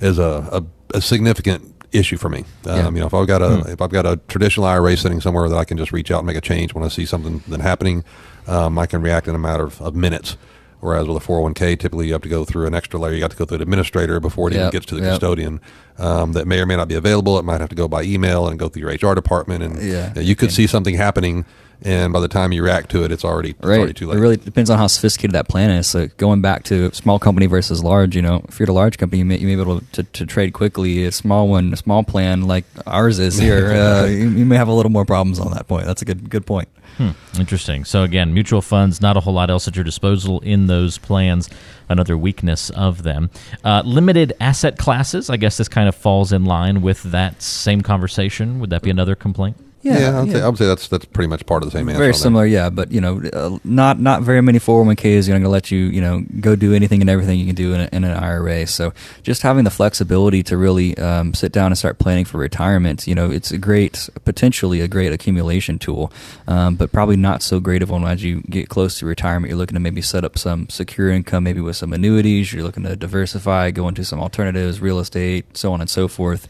[0.00, 0.48] is a,
[0.92, 2.44] a, a significant issue for me.
[2.66, 2.84] Um, Yeah.
[2.90, 5.56] You know, if I've got a if I've got a traditional IRA sitting somewhere that
[5.56, 8.04] I can just reach out and make a change when I see something then happening,
[8.46, 10.36] um, I can react in a matter of, of minutes.
[10.80, 13.14] Whereas with a 401k, typically you have to go through an extra layer.
[13.14, 15.12] You got to go through an administrator before it even gets to the yep.
[15.12, 15.62] custodian.
[15.96, 17.38] Um, that may or may not be available.
[17.38, 19.62] It might have to go by email and go through your HR department.
[19.62, 20.08] And Yeah.
[20.08, 21.46] you, know, you could see something happening,
[21.82, 23.78] and by the time you react to it, it's already it's Right.
[23.78, 24.16] already too late.
[24.16, 25.86] It really depends on how sophisticated that plan is.
[25.86, 28.98] So going back to small company versus large, you know, if you're at a large
[28.98, 31.04] company, you may, you may be able to, to trade quickly.
[31.04, 34.68] A small one, a small plan like ours is here, uh, you, you may have
[34.68, 35.86] a little more problems on that point.
[35.86, 36.68] That's a good good point.
[36.96, 37.10] Hmm,
[37.40, 37.84] interesting.
[37.84, 41.50] So again, mutual funds, not a whole lot else at your disposal in those plans.
[41.88, 43.30] Another weakness of them.
[43.64, 45.28] Uh, limited asset classes.
[45.28, 48.60] I guess this kind of falls in line with that same conversation.
[48.60, 49.56] Would that be another complaint?
[49.84, 51.98] Yeah, I'd, Say, I would say that's that's pretty much part of the same answer.
[51.98, 52.70] Very similar, yeah.
[52.70, 56.00] But you know, uh, not not very many 401ks are going to let you, you
[56.00, 58.66] know, go do anything and everything you can do in, a, in an IRA.
[58.66, 63.06] So just having the flexibility to really um, sit down and start planning for retirement,
[63.06, 66.10] you know, it's a great, potentially a great accumulation tool,
[66.48, 69.50] um, but probably not so great of one as you get close to retirement.
[69.50, 72.52] You're looking to maybe set up some secure income, maybe with some annuities.
[72.52, 76.48] You're looking to diversify, go into some alternatives, real estate, so on and so forth.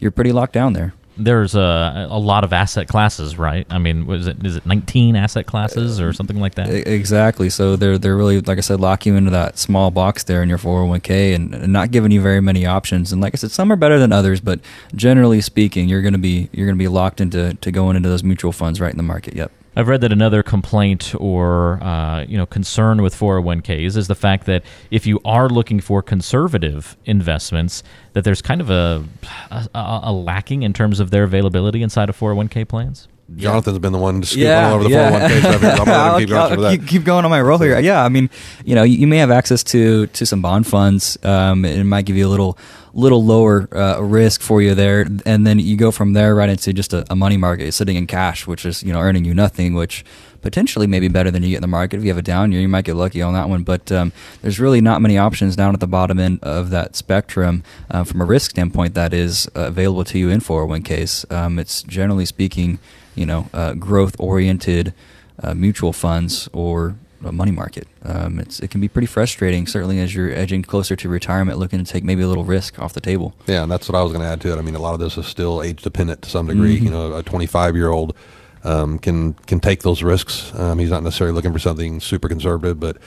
[0.00, 0.94] You're pretty locked down there.
[1.16, 3.66] There's a, a lot of asset classes, right?
[3.70, 6.70] I mean, was it is it 19 asset classes or something like that?
[6.70, 7.50] Exactly.
[7.50, 10.48] So they're they're really like I said, lock you into that small box there in
[10.48, 13.12] your 401k and, and not giving you very many options.
[13.12, 14.60] And like I said, some are better than others, but
[14.94, 18.52] generally speaking, you're gonna be you're gonna be locked into to going into those mutual
[18.52, 19.34] funds right in the market.
[19.34, 19.52] Yep.
[19.74, 24.46] I've read that another complaint or uh, you know concern with 401ks is the fact
[24.46, 27.82] that if you are looking for conservative investments,
[28.12, 29.04] that there's kind of a,
[29.50, 33.08] a, a lacking in terms of their availability inside of 401k plans.
[33.36, 35.62] Jonathan's been the one to scoop all over the 401k stuff.
[35.80, 37.78] I'm I'll- going to keep I'll keep, keep going on my roll here.
[37.80, 38.30] Yeah, I mean,
[38.64, 41.16] you know, you, you may have access to to some bond funds.
[41.24, 42.58] Um, it might give you a little
[42.94, 46.72] little lower uh, risk for you there, and then you go from there right into
[46.72, 49.74] just a, a money market sitting in cash, which is you know earning you nothing,
[49.74, 50.04] which
[50.42, 51.98] potentially may be better than you get in the market.
[51.98, 53.62] If you have a down year, you might get lucky on that one.
[53.62, 57.62] But um, there's really not many options down at the bottom end of that spectrum
[57.90, 61.30] uh, from a risk standpoint that is uh, available to you in 401ks.
[61.32, 62.80] Um, it's generally speaking,
[63.14, 64.94] you know, uh, growth oriented
[65.42, 67.86] uh, mutual funds or a money market.
[68.02, 71.82] Um, it's, it can be pretty frustrating, certainly as you're edging closer to retirement, looking
[71.82, 73.34] to take maybe a little risk off the table.
[73.46, 74.58] Yeah, and that's what I was going to add to it.
[74.58, 76.76] I mean, a lot of this is still age dependent to some degree.
[76.76, 76.84] Mm-hmm.
[76.84, 78.16] You know, a 25 year old
[78.64, 80.52] um, can can take those risks.
[80.54, 82.98] Um, he's not necessarily looking for something super conservative, but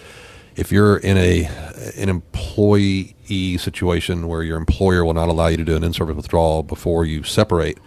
[0.56, 1.46] if you're in a
[1.98, 3.15] an employee
[3.58, 7.24] situation where your employer will not allow you to do an in-service withdrawal before you
[7.24, 7.78] separate,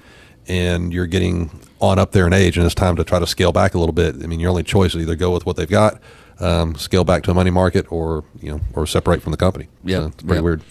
[0.48, 3.52] and you're getting on up there in age, and it's time to try to scale
[3.52, 4.16] back a little bit.
[4.22, 6.00] I mean, your only choice is either go with what they've got,
[6.40, 9.68] um, scale back to a money market, or you know, or separate from the company.
[9.84, 10.44] Yeah, so it's pretty yep.
[10.44, 10.62] weird.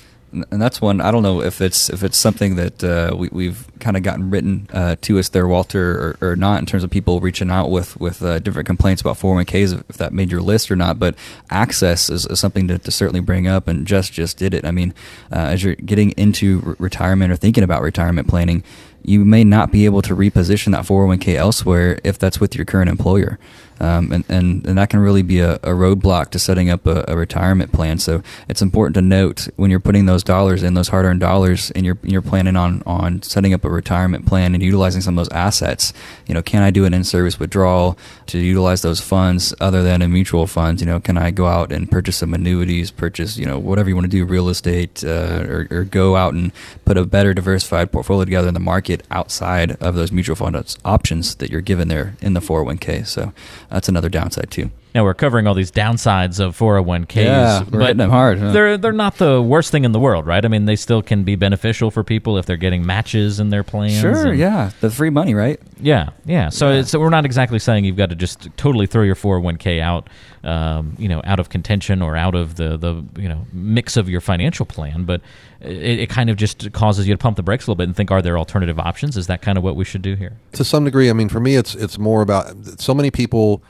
[0.51, 3.65] and that's one I don't know if it's if it's something that uh, we, we've
[3.79, 6.89] kind of gotten written uh, to us there, Walter, or, or, not in terms of
[6.89, 10.69] people reaching out with with uh, different complaints about 401ks if that made your list
[10.69, 10.99] or not.
[10.99, 11.15] But
[11.49, 14.65] access is, is something to, to, certainly bring up, and just just did it.
[14.65, 14.93] I mean,
[15.31, 18.63] uh, as you're getting into re- retirement or thinking about retirement planning,
[19.03, 22.89] you may not be able to reposition that 401k elsewhere if that's with your current
[22.89, 23.39] employer.
[23.79, 27.05] Um, and, and, and that can really be a, a roadblock to setting up a,
[27.07, 27.99] a, retirement plan.
[27.99, 31.85] So it's important to note when you're putting those dollars in, those hard-earned dollars, and
[31.85, 35.31] you're you're planning on on setting up a retirement plan and utilizing some of those
[35.31, 35.93] assets.
[36.25, 40.11] You know, can I do an in-service withdrawal to utilize those funds other than in
[40.11, 40.81] mutual funds?
[40.81, 43.95] You know, can I go out and purchase some annuities, purchase you know whatever you
[43.95, 46.51] want to do, real estate, uh, or, or go out and
[46.85, 51.35] put a better diversified portfolio together in the market outside of those mutual fund options
[51.35, 53.05] that you're given there in the 401k.
[53.05, 53.33] So
[53.69, 54.71] that's another downside too.
[54.95, 58.39] Now we're covering all these downsides of 401ks, yeah, we're but hitting them hard.
[58.39, 58.51] Huh?
[58.51, 60.43] They're they're not the worst thing in the world, right?
[60.43, 63.63] I mean, they still can be beneficial for people if they're getting matches in their
[63.63, 63.99] plans.
[63.99, 65.59] Sure, yeah, the free money, right?
[65.79, 66.49] Yeah, yeah.
[66.49, 66.83] So yeah.
[66.93, 70.09] we're not exactly saying you've got to just totally throw your 401k out,
[70.47, 74.09] um, you know, out of contention or out of the the you know mix of
[74.09, 75.21] your financial plan, but
[75.59, 77.95] it, it, kind of just causes you to pump the brakes a little bit and
[77.95, 79.17] think, are there alternative options?
[79.17, 80.37] Is that kind of what we should do here?
[80.53, 83.61] To some degree, I mean, for me, it's it's more about so many people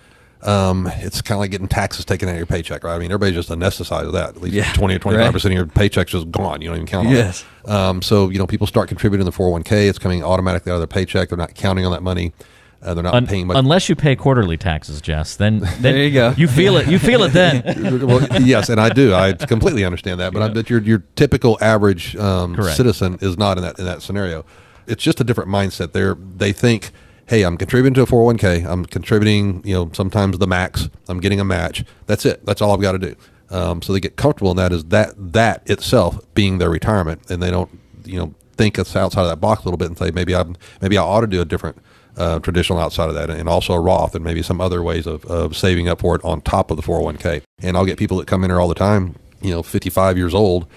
[0.44, 2.96] um, it's kind of like getting taxes taken out of your paycheck, right?
[2.96, 4.36] I mean, everybody's just anesthetized that.
[4.36, 5.46] At least yeah, 20 or 25% right.
[5.46, 6.62] of your paycheck's just gone.
[6.62, 7.44] You don't even count on yes.
[7.64, 7.70] it.
[7.72, 9.90] Um, so, you know, people start contributing to the 401k.
[9.90, 11.30] It's coming automatically out of their paycheck.
[11.30, 12.34] They're not counting on that money.
[12.82, 13.58] Uh, they're not Un- paying much.
[13.58, 15.36] Unless you pay quarterly taxes, Jess.
[15.36, 16.34] Then, then there you go.
[16.38, 16.88] You feel it.
[16.88, 17.64] You feel it then.
[18.08, 19.14] well, yes, and I do.
[19.14, 20.34] I completely understand that.
[20.34, 20.46] But yeah.
[20.46, 24.46] I bet your your typical average um, citizen is not in that in that scenario.
[24.86, 25.92] It's just a different mindset.
[25.92, 26.92] They they think–
[27.28, 28.66] hey, I'm contributing to a 401k.
[28.66, 30.90] I'm contributing, you know, sometimes the max.
[31.08, 31.86] I'm getting a match.
[32.08, 32.46] That's it.
[32.46, 33.16] That's all I've got to do.
[33.50, 37.42] Um, so they get comfortable in that is that that itself being their retirement, and
[37.42, 40.12] they don't, you know, think it's outside of that box a little bit and say
[40.12, 40.44] maybe I
[40.82, 41.78] maybe I ought to do a different
[42.18, 45.26] uh, traditional outside of that, and also a Roth and maybe some other ways of,
[45.26, 47.44] of saving up for it on top of the 401k.
[47.62, 50.34] And I'll get people that come in here all the time, you know, 55 years
[50.34, 50.68] old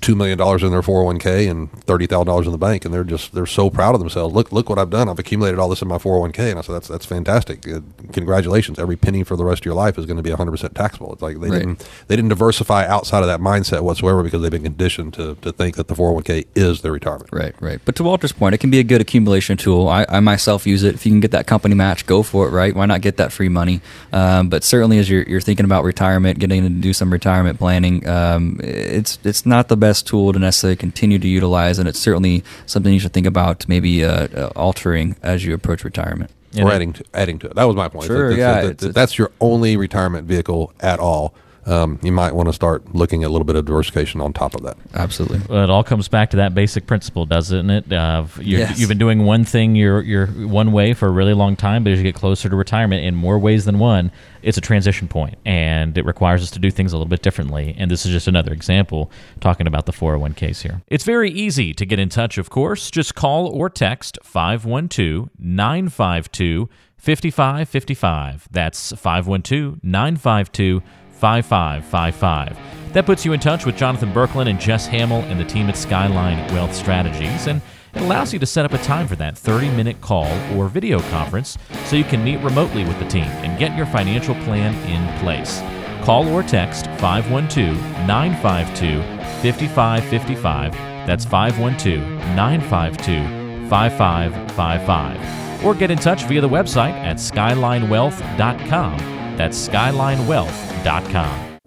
[0.00, 3.04] two million dollars in their 401k and thirty thousand dollars in the bank, and they're
[3.04, 4.34] just they're so proud of themselves.
[4.34, 5.08] Look, look what I've done.
[5.08, 7.66] I've accumulated all this in my 401k, and I said that's that's fantastic.
[7.68, 7.80] Uh,
[8.12, 8.78] congratulations.
[8.78, 11.12] Every penny for the rest of your life is going to be 100 percent taxable.
[11.12, 11.58] It's like they right.
[11.58, 15.52] didn't they didn't diversify outside of that mindset whatsoever because they've been conditioned to to
[15.52, 17.30] think that the 401k is their retirement.
[17.32, 17.80] Right, right.
[17.84, 19.88] But to Walter's point, it can be a good accumulation tool.
[19.88, 20.94] I, I myself use it.
[20.94, 22.50] If you can get that company match, go for it.
[22.50, 22.74] Right?
[22.74, 23.80] Why not get that free money?
[24.12, 28.06] Um, but certainly, as you're, you're thinking about retirement, getting to do some retirement planning,
[28.08, 32.44] um, it's it's not the best tool to necessarily continue to utilize, and it's certainly
[32.66, 36.30] something you should think about maybe uh, uh, altering as you approach retirement.
[36.58, 37.54] or adding to, adding to it.
[37.54, 38.06] That was my point.
[38.06, 41.34] Sure, that, yeah, that, that, that's your only retirement vehicle at all
[41.66, 44.54] um, you might want to start looking at a little bit of diversification on top
[44.54, 44.76] of that.
[44.94, 45.40] Absolutely.
[45.48, 47.92] Well, it all comes back to that basic principle, doesn't it?
[47.92, 48.78] Uh, you yes.
[48.78, 51.92] You've been doing one thing your your one way for a really long time, but
[51.92, 54.10] as you get closer to retirement, in more ways than one,
[54.42, 57.74] it's a transition point, and it requires us to do things a little bit differently.
[57.78, 60.82] And this is just another example talking about the 401ks here.
[60.88, 62.90] It's very easy to get in touch, of course.
[62.90, 68.48] Just call or text 512 952 5555.
[68.50, 70.82] That's 512 952
[71.20, 72.92] 5555.
[72.94, 75.76] That puts you in touch with Jonathan Berkland and Jess Hamill and the team at
[75.76, 77.60] Skyline Wealth Strategies, and
[77.94, 81.00] it allows you to set up a time for that 30 minute call or video
[81.10, 85.20] conference so you can meet remotely with the team and get your financial plan in
[85.20, 85.60] place.
[86.04, 89.02] Call or text 512 952
[89.42, 90.72] 5555.
[91.06, 92.00] That's 512
[92.34, 95.64] 952 5555.
[95.64, 99.19] Or get in touch via the website at skylinewealth.com.
[99.40, 101.58] That's skylinewealth.com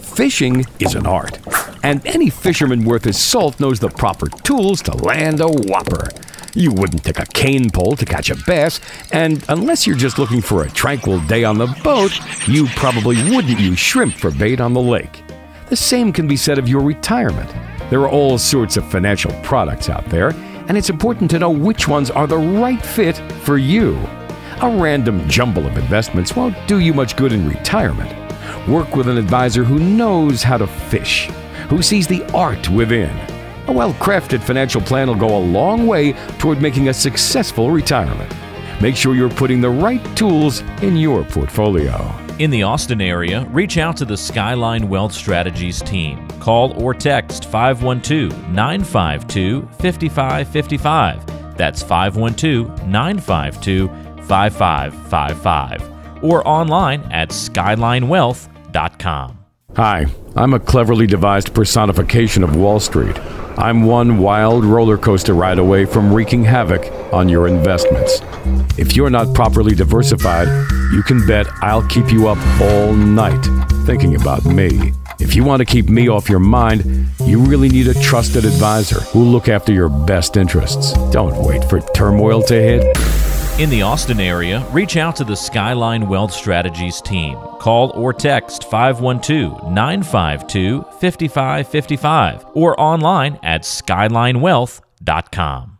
[0.00, 1.38] Fishing is an art,
[1.84, 6.08] and any fisherman worth his salt knows the proper tools to land a whopper.
[6.52, 8.80] You wouldn't take a cane pole to catch a bass,
[9.12, 13.60] and unless you're just looking for a tranquil day on the boat, you probably wouldn't
[13.60, 15.22] use shrimp for bait on the lake.
[15.68, 17.54] The same can be said of your retirement.
[17.88, 20.30] There are all sorts of financial products out there,
[20.66, 23.96] and it's important to know which ones are the right fit for you.
[24.62, 28.10] A random jumble of investments won't do you much good in retirement.
[28.66, 31.26] Work with an advisor who knows how to fish,
[31.68, 33.14] who sees the art within.
[33.68, 38.34] A well crafted financial plan will go a long way toward making a successful retirement.
[38.80, 42.10] Make sure you're putting the right tools in your portfolio.
[42.38, 46.26] In the Austin area, reach out to the Skyline Wealth Strategies team.
[46.40, 51.56] Call or text 512 952 5555.
[51.56, 59.38] That's 512 952 5555 or online at skylinewealth.com.
[59.76, 63.16] Hi, I'm a cleverly devised personification of Wall Street.
[63.58, 68.20] I'm one wild roller coaster ride away from wreaking havoc on your investments.
[68.78, 70.48] If you're not properly diversified,
[70.92, 73.42] you can bet I'll keep you up all night
[73.86, 74.92] thinking about me.
[75.20, 79.00] If you want to keep me off your mind, you really need a trusted advisor
[79.00, 80.92] who'll look after your best interests.
[81.10, 83.25] Don't wait for turmoil to hit.
[83.58, 87.38] In the Austin area, reach out to the Skyline Wealth Strategies team.
[87.58, 95.78] Call or text 512 952 5555 or online at skylinewealth.com.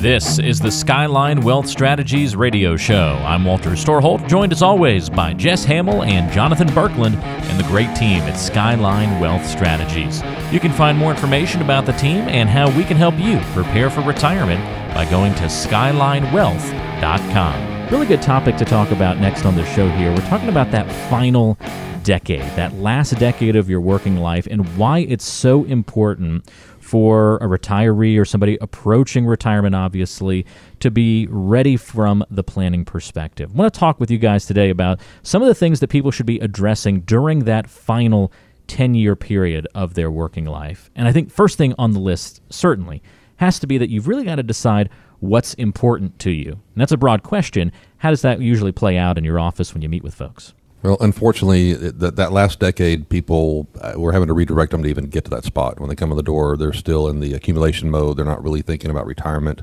[0.00, 3.20] This is the Skyline Wealth Strategies radio show.
[3.26, 7.96] I'm Walter Storholt, joined as always by Jess Hamill and Jonathan Berkland and the great
[7.96, 10.22] team at Skyline Wealth Strategies.
[10.52, 13.90] You can find more information about the team and how we can help you prepare
[13.90, 14.62] for retirement
[14.94, 17.88] by going to skylinewealth.com.
[17.90, 20.10] Really good topic to talk about next on the show here.
[20.10, 21.58] We're talking about that final
[22.04, 26.48] decade, that last decade of your working life, and why it's so important
[26.88, 30.46] for a retiree or somebody approaching retirement, obviously,
[30.80, 33.50] to be ready from the planning perspective.
[33.52, 36.10] I want to talk with you guys today about some of the things that people
[36.10, 38.32] should be addressing during that final
[38.68, 40.90] 10 year period of their working life.
[40.96, 43.02] And I think first thing on the list, certainly,
[43.36, 44.88] has to be that you've really got to decide
[45.20, 46.52] what's important to you.
[46.52, 47.70] And that's a broad question.
[47.98, 50.54] How does that usually play out in your office when you meet with folks?
[50.82, 55.06] Well, unfortunately, that that last decade, people uh, we're having to redirect them to even
[55.06, 55.80] get to that spot.
[55.80, 58.16] When they come in the door, they're still in the accumulation mode.
[58.16, 59.62] They're not really thinking about retirement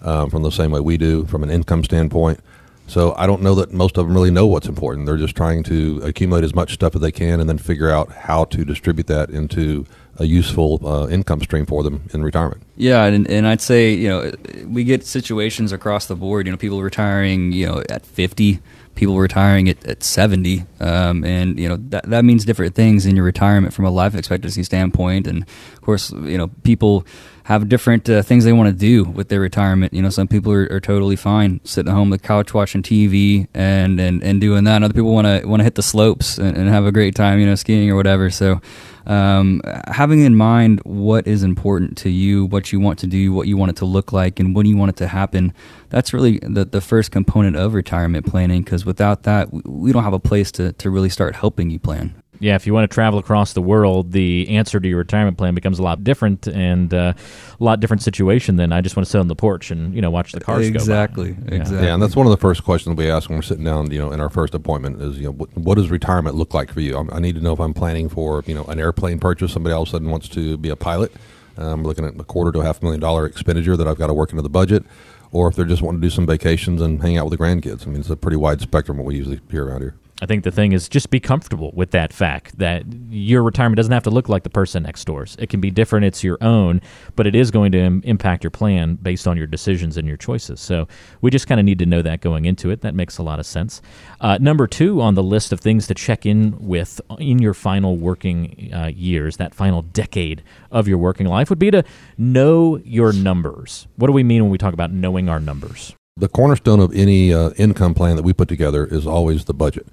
[0.00, 2.40] um, from the same way we do, from an income standpoint.
[2.86, 5.06] So I don't know that most of them really know what's important.
[5.06, 8.12] They're just trying to accumulate as much stuff as they can, and then figure out
[8.12, 9.84] how to distribute that into
[10.18, 12.62] a useful uh, income stream for them in retirement.
[12.76, 14.32] Yeah, and, and I'd say you know
[14.66, 16.46] we get situations across the board.
[16.46, 18.60] You know, people retiring you know at fifty
[18.96, 23.14] people retiring at, at 70 um, and you know that, that means different things in
[23.14, 25.26] your retirement from a life expectancy standpoint.
[25.26, 27.06] And of course you know people
[27.46, 29.94] have different uh, things they want to do with their retirement.
[29.94, 32.82] You know some people are, are totally fine sitting at home on the couch watching
[32.82, 34.74] tv and and, and doing that.
[34.74, 37.14] And other people want to want to hit the slopes and, and have a great
[37.14, 38.30] time you know skiing or whatever.
[38.30, 38.60] So
[39.06, 43.46] um, having in mind what is important to you, what you want to do, what
[43.46, 45.54] you want it to look like, and when you want it to happen,
[45.88, 50.12] that's really the, the first component of retirement planning because without that, we don't have
[50.12, 53.18] a place to, to really start helping you plan yeah, if you want to travel
[53.18, 57.12] across the world, the answer to your retirement plan becomes a lot different and uh,
[57.58, 60.00] a lot different situation than I just want to sit on the porch and you
[60.00, 61.56] know watch the cars exactly, go by.
[61.56, 61.86] Exactly.
[61.86, 63.90] Yeah, and that's one of the first questions we ask when we're sitting down.
[63.90, 66.72] You know, in our first appointment is you know what, what does retirement look like
[66.72, 66.96] for you?
[66.96, 69.52] I'm, i need to know if I'm planning for you know an airplane purchase.
[69.52, 71.12] Somebody all of a sudden wants to be a pilot.
[71.58, 74.14] I'm looking at a quarter to a half million dollar expenditure that I've got to
[74.14, 74.84] work into the budget
[75.32, 77.86] or if they're just wanting to do some vacations and hang out with the grandkids.
[77.86, 79.94] I mean, it's a pretty wide spectrum what we usually hear around here.
[80.22, 83.92] I think the thing is just be comfortable with that fact that your retirement doesn't
[83.92, 85.36] have to look like the person next door's.
[85.38, 86.80] It can be different, it's your own,
[87.16, 90.16] but it is going to Im- impact your plan based on your decisions and your
[90.16, 90.58] choices.
[90.58, 90.88] So
[91.20, 92.80] we just kind of need to know that going into it.
[92.80, 93.82] That makes a lot of sense.
[94.18, 97.96] Uh, number two on the list of things to check in with in your final
[97.98, 101.84] working uh, years, that final decade of your working life, would be to
[102.16, 103.86] know your numbers.
[103.96, 105.94] What do we mean when we talk about knowing our numbers?
[106.16, 109.86] The cornerstone of any uh, income plan that we put together is always the budget.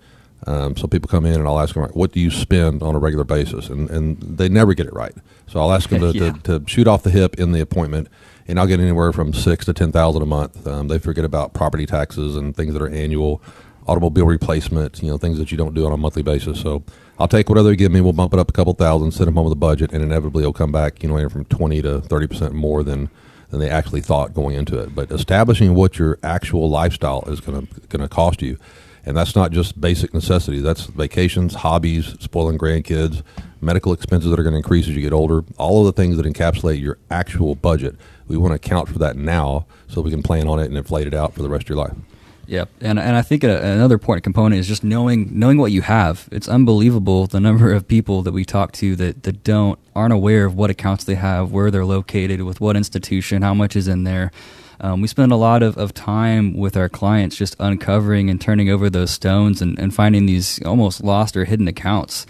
[0.46, 3.00] Um, so people come in and I'll ask them, what do you spend on a
[3.00, 3.70] regular basis?
[3.70, 5.14] And, and they never get it right.
[5.48, 6.32] So I'll ask them to, yeah.
[6.32, 8.10] to, to, shoot off the hip in the appointment,
[8.48, 10.68] and I'll get anywhere from six to ten thousand a month.
[10.68, 13.42] Um, they forget about property taxes and things that are annual,
[13.88, 16.60] automobile replacement, you know, things that you don't do on a monthly basis.
[16.60, 16.84] So
[17.20, 18.02] I'll take whatever they give me.
[18.02, 20.44] We'll bump it up a couple thousand, send them home with a budget, and inevitably
[20.44, 23.10] it'll come back, you know, from twenty to thirty percent more than
[23.50, 24.96] than they actually thought going into it.
[24.96, 28.58] But establishing what your actual lifestyle is going to going to cost you
[29.06, 30.64] and that's not just basic necessities.
[30.64, 33.22] That's vacations, hobbies, spoiling grandkids,
[33.62, 35.44] medical expenses that are going to increase as you get older.
[35.58, 37.96] All of the things that encapsulate your actual budget.
[38.28, 41.08] We want to account for that now so we can plan on it and inflate
[41.08, 41.96] it out for the rest of your life.
[42.46, 45.82] Yep, and and I think a, another important component is just knowing knowing what you
[45.82, 46.28] have.
[46.30, 50.44] It's unbelievable the number of people that we talk to that, that don't aren't aware
[50.46, 54.04] of what accounts they have, where they're located, with what institution, how much is in
[54.04, 54.32] there.
[54.84, 58.70] Um, we spend a lot of, of time with our clients just uncovering and turning
[58.70, 62.26] over those stones and, and finding these almost lost or hidden accounts.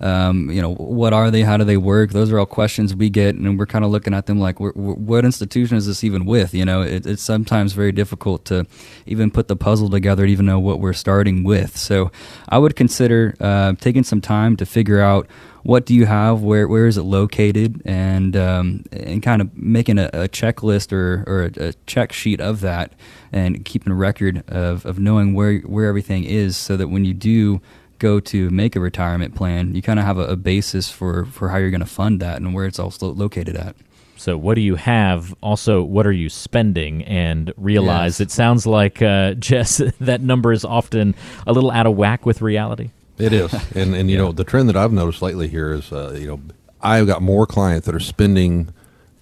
[0.00, 1.42] Um, you know, what are they?
[1.42, 2.10] How do they work?
[2.10, 5.24] Those are all questions we get, and we're kind of looking at them like, what
[5.24, 6.54] institution is this even with?
[6.54, 8.66] You know, it, it's sometimes very difficult to
[9.06, 11.76] even put the puzzle together to even know what we're starting with.
[11.76, 12.12] So
[12.48, 15.26] I would consider uh, taking some time to figure out
[15.62, 19.98] what do you have, where where is it located, and um, and kind of making
[19.98, 22.92] a, a checklist or, or a, a, check sheet of that,
[23.32, 27.12] and keeping a record of, of knowing where where everything is, so that when you
[27.12, 27.60] do
[27.98, 31.48] go to make a retirement plan, you kind of have a, a, basis for for
[31.48, 33.76] how you're going to fund that and where it's also located at.
[34.16, 35.34] So, what do you have?
[35.42, 37.04] Also, what are you spending?
[37.04, 38.28] And realize yes.
[38.28, 41.14] it sounds like, uh, Jess, that number is often
[41.46, 42.90] a little out of whack with reality.
[43.18, 44.24] It is, and and you yeah.
[44.24, 46.40] know the trend that I've noticed lately here is uh, you know
[46.80, 48.72] I've got more clients that are spending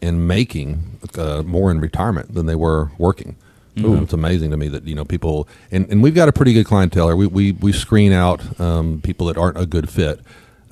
[0.03, 3.37] and making uh, more in retirement than they were working.
[3.77, 4.05] Mm-hmm.
[4.05, 6.65] It's amazing to me that you know people, and, and we've got a pretty good
[6.65, 7.15] clientele.
[7.15, 10.21] We we, we screen out um, people that aren't a good fit,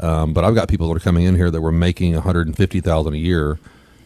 [0.00, 2.46] um, but I've got people that are coming in here that were making one hundred
[2.46, 3.58] and fifty thousand a year,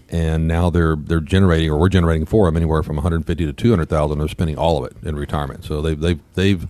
[0.08, 3.46] and now they're they're generating or we're generating for them anywhere from one hundred fifty
[3.46, 4.18] to two hundred thousand.
[4.18, 6.68] They're spending all of it in retirement, so they've they've they've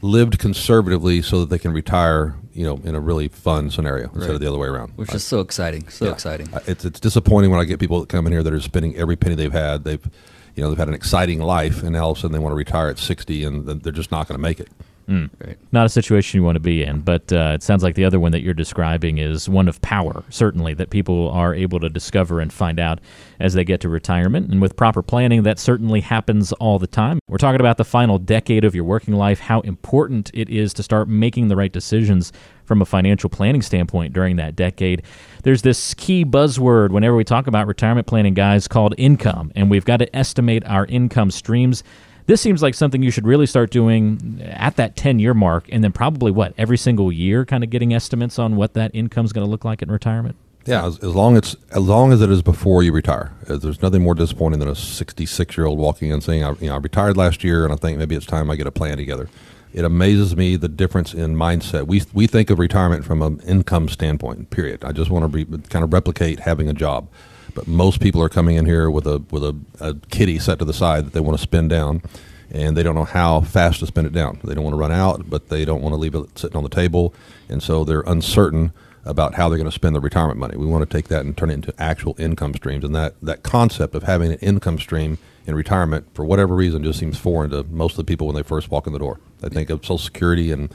[0.00, 4.30] lived conservatively so that they can retire, you know, in a really fun scenario instead
[4.30, 4.92] of the other way around.
[4.96, 6.48] Which I, is so exciting, so yeah, exciting.
[6.66, 9.16] It's it's disappointing when I get people that come in here that are spending every
[9.16, 9.84] penny they've had.
[9.84, 10.08] They've,
[10.56, 12.56] you know, they've had an exciting life, and all of a sudden they want to
[12.56, 14.68] retire at sixty, and they're just not going to make it.
[15.08, 15.30] Mm.
[15.44, 15.56] Right.
[15.70, 18.18] Not a situation you want to be in, but uh, it sounds like the other
[18.18, 22.40] one that you're describing is one of power, certainly, that people are able to discover
[22.40, 23.00] and find out
[23.38, 24.50] as they get to retirement.
[24.50, 27.20] And with proper planning, that certainly happens all the time.
[27.28, 30.82] We're talking about the final decade of your working life, how important it is to
[30.82, 32.32] start making the right decisions
[32.64, 35.02] from a financial planning standpoint during that decade.
[35.44, 39.84] There's this key buzzword whenever we talk about retirement planning, guys, called income, and we've
[39.84, 41.84] got to estimate our income streams
[42.26, 45.82] this seems like something you should really start doing at that 10 year mark and
[45.82, 49.32] then probably what, every single year kind of getting estimates on what that income is
[49.32, 50.36] going to look like in retirement?
[50.66, 53.32] Yeah, as, as, long as as long as it is before you retire.
[53.48, 56.66] Uh, there's nothing more disappointing than a 66 year old walking in saying, I, you
[56.66, 58.96] know, I retired last year and I think maybe it's time I get a plan
[58.96, 59.28] together.
[59.72, 61.86] It amazes me the difference in mindset.
[61.86, 64.50] We we think of retirement from an income standpoint.
[64.50, 64.84] Period.
[64.84, 67.08] I just want to be, kind of replicate having a job.
[67.56, 70.64] But most people are coming in here with a with a, a kitty set to
[70.66, 72.02] the side that they want to spin down,
[72.50, 74.38] and they don't know how fast to spin it down.
[74.44, 76.64] They don't want to run out, but they don't want to leave it sitting on
[76.64, 77.14] the table,
[77.48, 78.72] and so they're uncertain
[79.06, 80.56] about how they're going to spend the retirement money.
[80.56, 83.42] We want to take that and turn it into actual income streams, and that that
[83.42, 87.62] concept of having an income stream in retirement, for whatever reason, just seems foreign to
[87.64, 89.18] most of the people when they first walk in the door.
[89.40, 90.70] They think of Social Security, and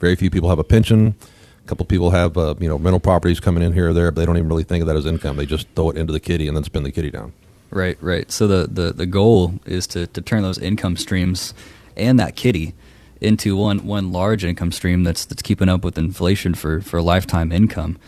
[0.00, 1.14] very few people have a pension
[1.64, 4.20] a couple people have uh, you know rental properties coming in here or there, but
[4.20, 5.36] they don't even really think of that as income.
[5.36, 7.32] They just throw it into the kitty and then spin the kitty down.
[7.70, 8.30] Right, right.
[8.30, 11.54] So the, the, the goal is to, to turn those income streams
[11.96, 12.74] and that kitty
[13.22, 17.52] into one one large income stream that's that's keeping up with inflation for, for lifetime
[17.52, 17.98] income.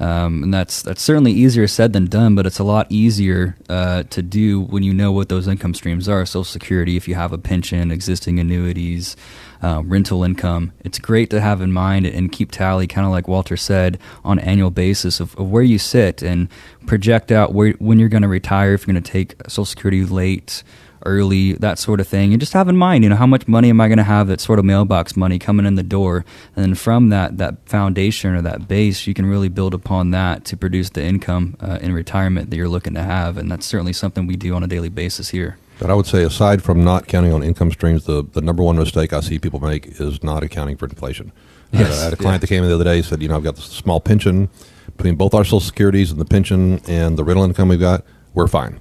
[0.00, 4.02] Um, and that's that's certainly easier said than done, but it's a lot easier uh,
[4.04, 6.26] to do when you know what those income streams are.
[6.26, 9.16] Social Security, if you have a pension, existing annuities,
[9.62, 10.72] uh, rental income.
[10.84, 14.38] It's great to have in mind and keep tally, kind of like Walter said, on
[14.38, 16.48] an annual basis of, of where you sit and
[16.86, 20.04] project out where when you're going to retire, if you're going to take Social Security
[20.04, 20.64] late,
[21.04, 22.32] early, that sort of thing.
[22.32, 24.26] And just have in mind, you know, how much money am I going to have
[24.28, 26.24] that sort of mailbox money coming in the door?
[26.56, 30.44] And then from that, that foundation or that base, you can really build upon that
[30.46, 33.36] to produce the income uh, in retirement that you're looking to have.
[33.36, 35.58] And that's certainly something we do on a daily basis here.
[35.78, 38.76] But I would say, aside from not counting on income streams, the, the number one
[38.76, 41.32] mistake I see people make is not accounting for inflation.
[41.72, 42.00] Yes.
[42.00, 42.38] I had a client yeah.
[42.38, 44.48] that came in the other day said, you know, I've got this small pension
[44.96, 48.04] between both our social securities and the pension and the rental income we've got.
[48.32, 48.80] We're fine.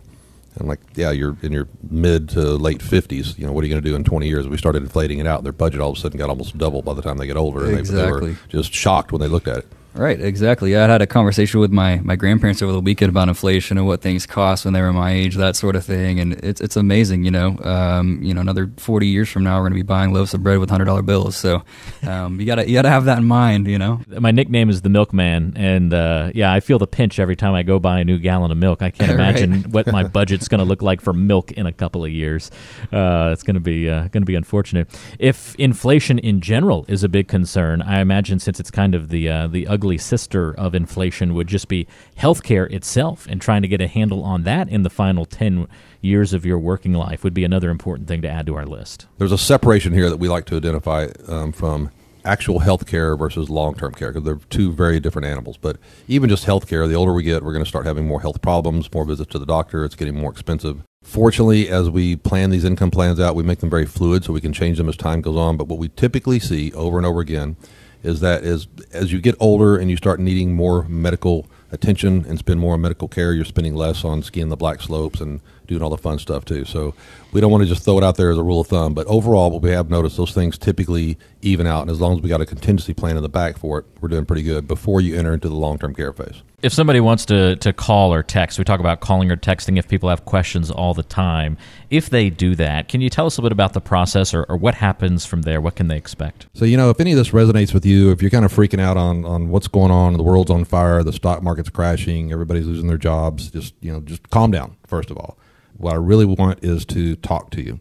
[0.59, 3.37] I'm like, yeah, you're in your mid to late 50s.
[3.37, 4.47] You know, what are you going to do in 20 years?
[4.47, 5.43] We started inflating it out.
[5.43, 7.65] Their budget all of a sudden got almost double by the time they get older.
[7.65, 8.19] And exactly.
[8.19, 9.67] they, they were just shocked when they looked at it.
[9.95, 10.75] Right, exactly.
[10.75, 14.01] I had a conversation with my, my grandparents over the weekend about inflation and what
[14.01, 17.25] things cost when they were my age, that sort of thing, and it's it's amazing.
[17.25, 20.11] You know, um, you know, another forty years from now, we're going to be buying
[20.11, 21.35] loaves of bread with hundred dollar bills.
[21.35, 21.63] So
[22.07, 23.67] um, you gotta you gotta have that in mind.
[23.67, 27.35] You know, my nickname is the Milkman, and uh, yeah, I feel the pinch every
[27.35, 28.81] time I go buy a new gallon of milk.
[28.81, 29.67] I can't imagine right.
[29.67, 32.49] what my budget's going to look like for milk in a couple of years.
[32.91, 34.89] Uh, it's going to be uh, going to be unfortunate.
[35.19, 39.29] If inflation in general is a big concern, I imagine since it's kind of the
[39.29, 41.85] uh, the ugly ugly sister of inflation would just be
[42.17, 45.67] healthcare itself, and trying to get a handle on that in the final 10
[45.99, 49.07] years of your working life would be another important thing to add to our list.
[49.17, 51.91] There's a separation here that we like to identify um, from
[52.23, 55.57] actual healthcare versus long term care because they're two very different animals.
[55.57, 55.75] But
[56.07, 58.91] even just healthcare, the older we get, we're going to start having more health problems,
[58.93, 59.83] more visits to the doctor.
[59.83, 60.81] It's getting more expensive.
[61.03, 64.39] Fortunately, as we plan these income plans out, we make them very fluid so we
[64.39, 65.57] can change them as time goes on.
[65.57, 67.57] But what we typically see over and over again
[68.03, 72.37] is that as as you get older and you start needing more medical attention and
[72.37, 75.81] spend more on medical care, you're spending less on skiing the black slopes and doing
[75.81, 76.65] all the fun stuff too.
[76.65, 76.93] So
[77.31, 78.93] we don't want to just throw it out there as a rule of thumb.
[78.93, 81.81] But overall, what we have noticed, those things typically even out.
[81.81, 84.09] And as long as we got a contingency plan in the back for it, we're
[84.09, 86.41] doing pretty good before you enter into the long term care phase.
[86.61, 89.89] If somebody wants to, to call or text, we talk about calling or texting if
[89.89, 91.57] people have questions all the time.
[91.89, 94.55] If they do that, can you tell us a bit about the process or, or
[94.55, 95.59] what happens from there?
[95.59, 96.47] What can they expect?
[96.53, 98.79] So, you know, if any of this resonates with you, if you're kind of freaking
[98.79, 102.65] out on, on what's going on, the world's on fire, the stock market's crashing, everybody's
[102.65, 105.37] losing their jobs, just, you know, just calm down, first of all.
[105.77, 107.79] What I really want is to talk to you.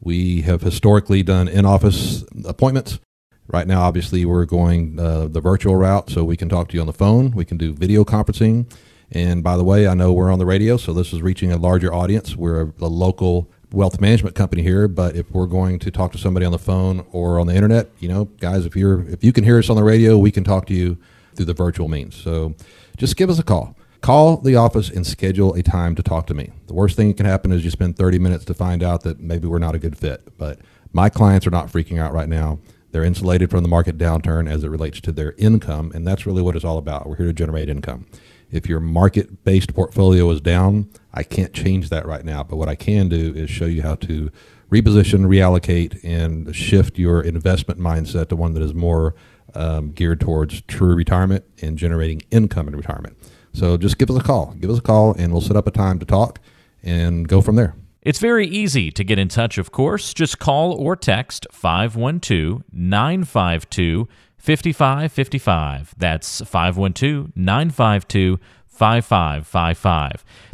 [0.00, 2.98] We have historically done in office appointments.
[3.46, 6.80] Right now, obviously, we're going uh, the virtual route, so we can talk to you
[6.80, 7.30] on the phone.
[7.30, 8.70] We can do video conferencing.
[9.10, 11.56] And by the way, I know we're on the radio, so this is reaching a
[11.56, 12.36] larger audience.
[12.36, 16.18] We're a, a local wealth management company here, but if we're going to talk to
[16.18, 19.32] somebody on the phone or on the internet, you know, guys, if you're if you
[19.32, 20.98] can hear us on the radio, we can talk to you
[21.34, 22.14] through the virtual means.
[22.14, 22.54] So
[22.96, 23.77] just give us a call.
[24.00, 26.52] Call the office and schedule a time to talk to me.
[26.66, 29.18] The worst thing that can happen is you spend 30 minutes to find out that
[29.18, 30.38] maybe we're not a good fit.
[30.38, 30.60] But
[30.92, 32.60] my clients are not freaking out right now.
[32.90, 36.42] They're insulated from the market downturn as it relates to their income, and that's really
[36.42, 37.06] what it's all about.
[37.06, 38.06] We're here to generate income.
[38.50, 42.42] If your market based portfolio is down, I can't change that right now.
[42.42, 44.30] But what I can do is show you how to
[44.70, 49.14] reposition, reallocate, and shift your investment mindset to one that is more
[49.54, 53.17] um, geared towards true retirement and generating income in retirement.
[53.58, 54.54] So just give us a call.
[54.60, 56.38] Give us a call, and we'll set up a time to talk
[56.82, 57.74] and go from there.
[58.02, 60.14] It's very easy to get in touch, of course.
[60.14, 65.94] Just call or text 512 952 5555.
[65.98, 68.57] That's 512 952 5555.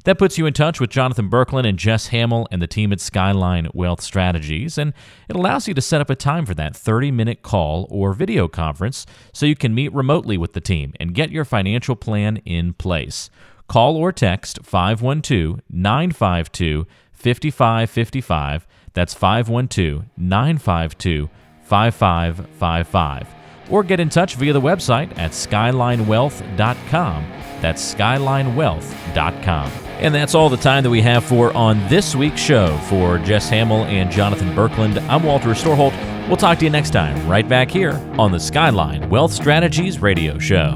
[0.05, 3.01] That puts you in touch with Jonathan Berkland and Jess Hamill and the team at
[3.01, 4.93] Skyline Wealth Strategies, and
[5.29, 8.49] it allows you to set up a time for that 30 minute call or video
[8.49, 12.73] conference so you can meet remotely with the team and get your financial plan in
[12.73, 13.31] place.
[13.69, 18.67] Call or text 512 952 5555.
[18.93, 21.29] That's 512 952
[21.63, 23.34] 5555.
[23.71, 27.27] Or get in touch via the website at skylinewealth.com.
[27.61, 29.71] That's skylinewealth.com.
[30.01, 32.77] And that's all the time that we have for on this week's show.
[32.89, 35.97] For Jess Hamill and Jonathan Berkland, I'm Walter Storholt.
[36.29, 40.39] We'll talk to you next time, right back here on the Skyline Wealth Strategies Radio
[40.39, 40.75] Show.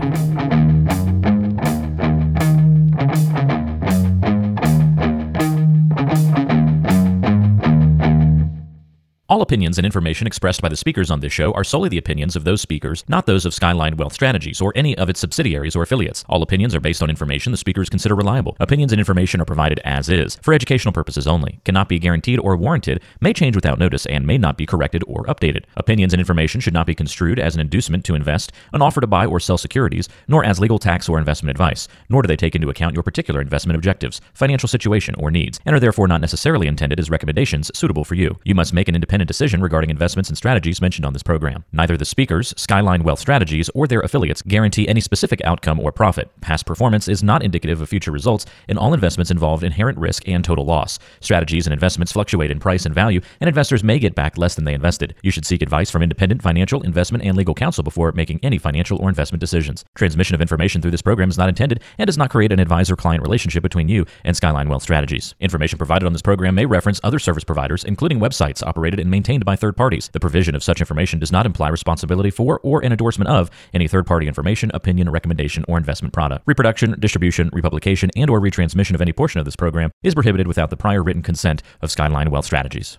[9.38, 12.34] All opinions and information expressed by the speakers on this show are solely the opinions
[12.34, 15.84] of those speakers, not those of Skyline Wealth Strategies or any of its subsidiaries or
[15.84, 16.24] affiliates.
[16.28, 18.56] All opinions are based on information the speakers consider reliable.
[18.58, 22.56] Opinions and information are provided as is, for educational purposes only, cannot be guaranteed or
[22.56, 25.66] warranted, may change without notice, and may not be corrected or updated.
[25.76, 29.06] Opinions and information should not be construed as an inducement to invest, an offer to
[29.06, 32.56] buy or sell securities, nor as legal tax or investment advice, nor do they take
[32.56, 36.66] into account your particular investment objectives, financial situation, or needs, and are therefore not necessarily
[36.66, 38.36] intended as recommendations suitable for you.
[38.42, 41.64] You must make an independent decision regarding investments and strategies mentioned on this program.
[41.72, 46.28] Neither the speakers, Skyline Wealth Strategies, or their affiliates guarantee any specific outcome or profit.
[46.40, 50.44] Past performance is not indicative of future results, and all investments involve inherent risk and
[50.44, 50.98] total loss.
[51.20, 54.64] Strategies and investments fluctuate in price and value, and investors may get back less than
[54.64, 55.14] they invested.
[55.22, 58.98] You should seek advice from independent financial, investment, and legal counsel before making any financial
[58.98, 59.84] or investment decisions.
[59.94, 62.96] Transmission of information through this program is not intended and does not create an advisor
[62.96, 65.34] client relationship between you and Skyline Wealth Strategies.
[65.40, 69.44] Information provided on this program may reference other service providers, including websites operated and maintained
[69.44, 70.08] by third parties.
[70.12, 73.88] The provision of such information does not imply responsibility for or an endorsement of any
[73.88, 76.44] third party information, opinion, recommendation, or investment product.
[76.46, 80.70] Reproduction, distribution, republication, and or retransmission of any portion of this program is prohibited without
[80.70, 82.96] the prior written consent of Skyline Wealth Strategies.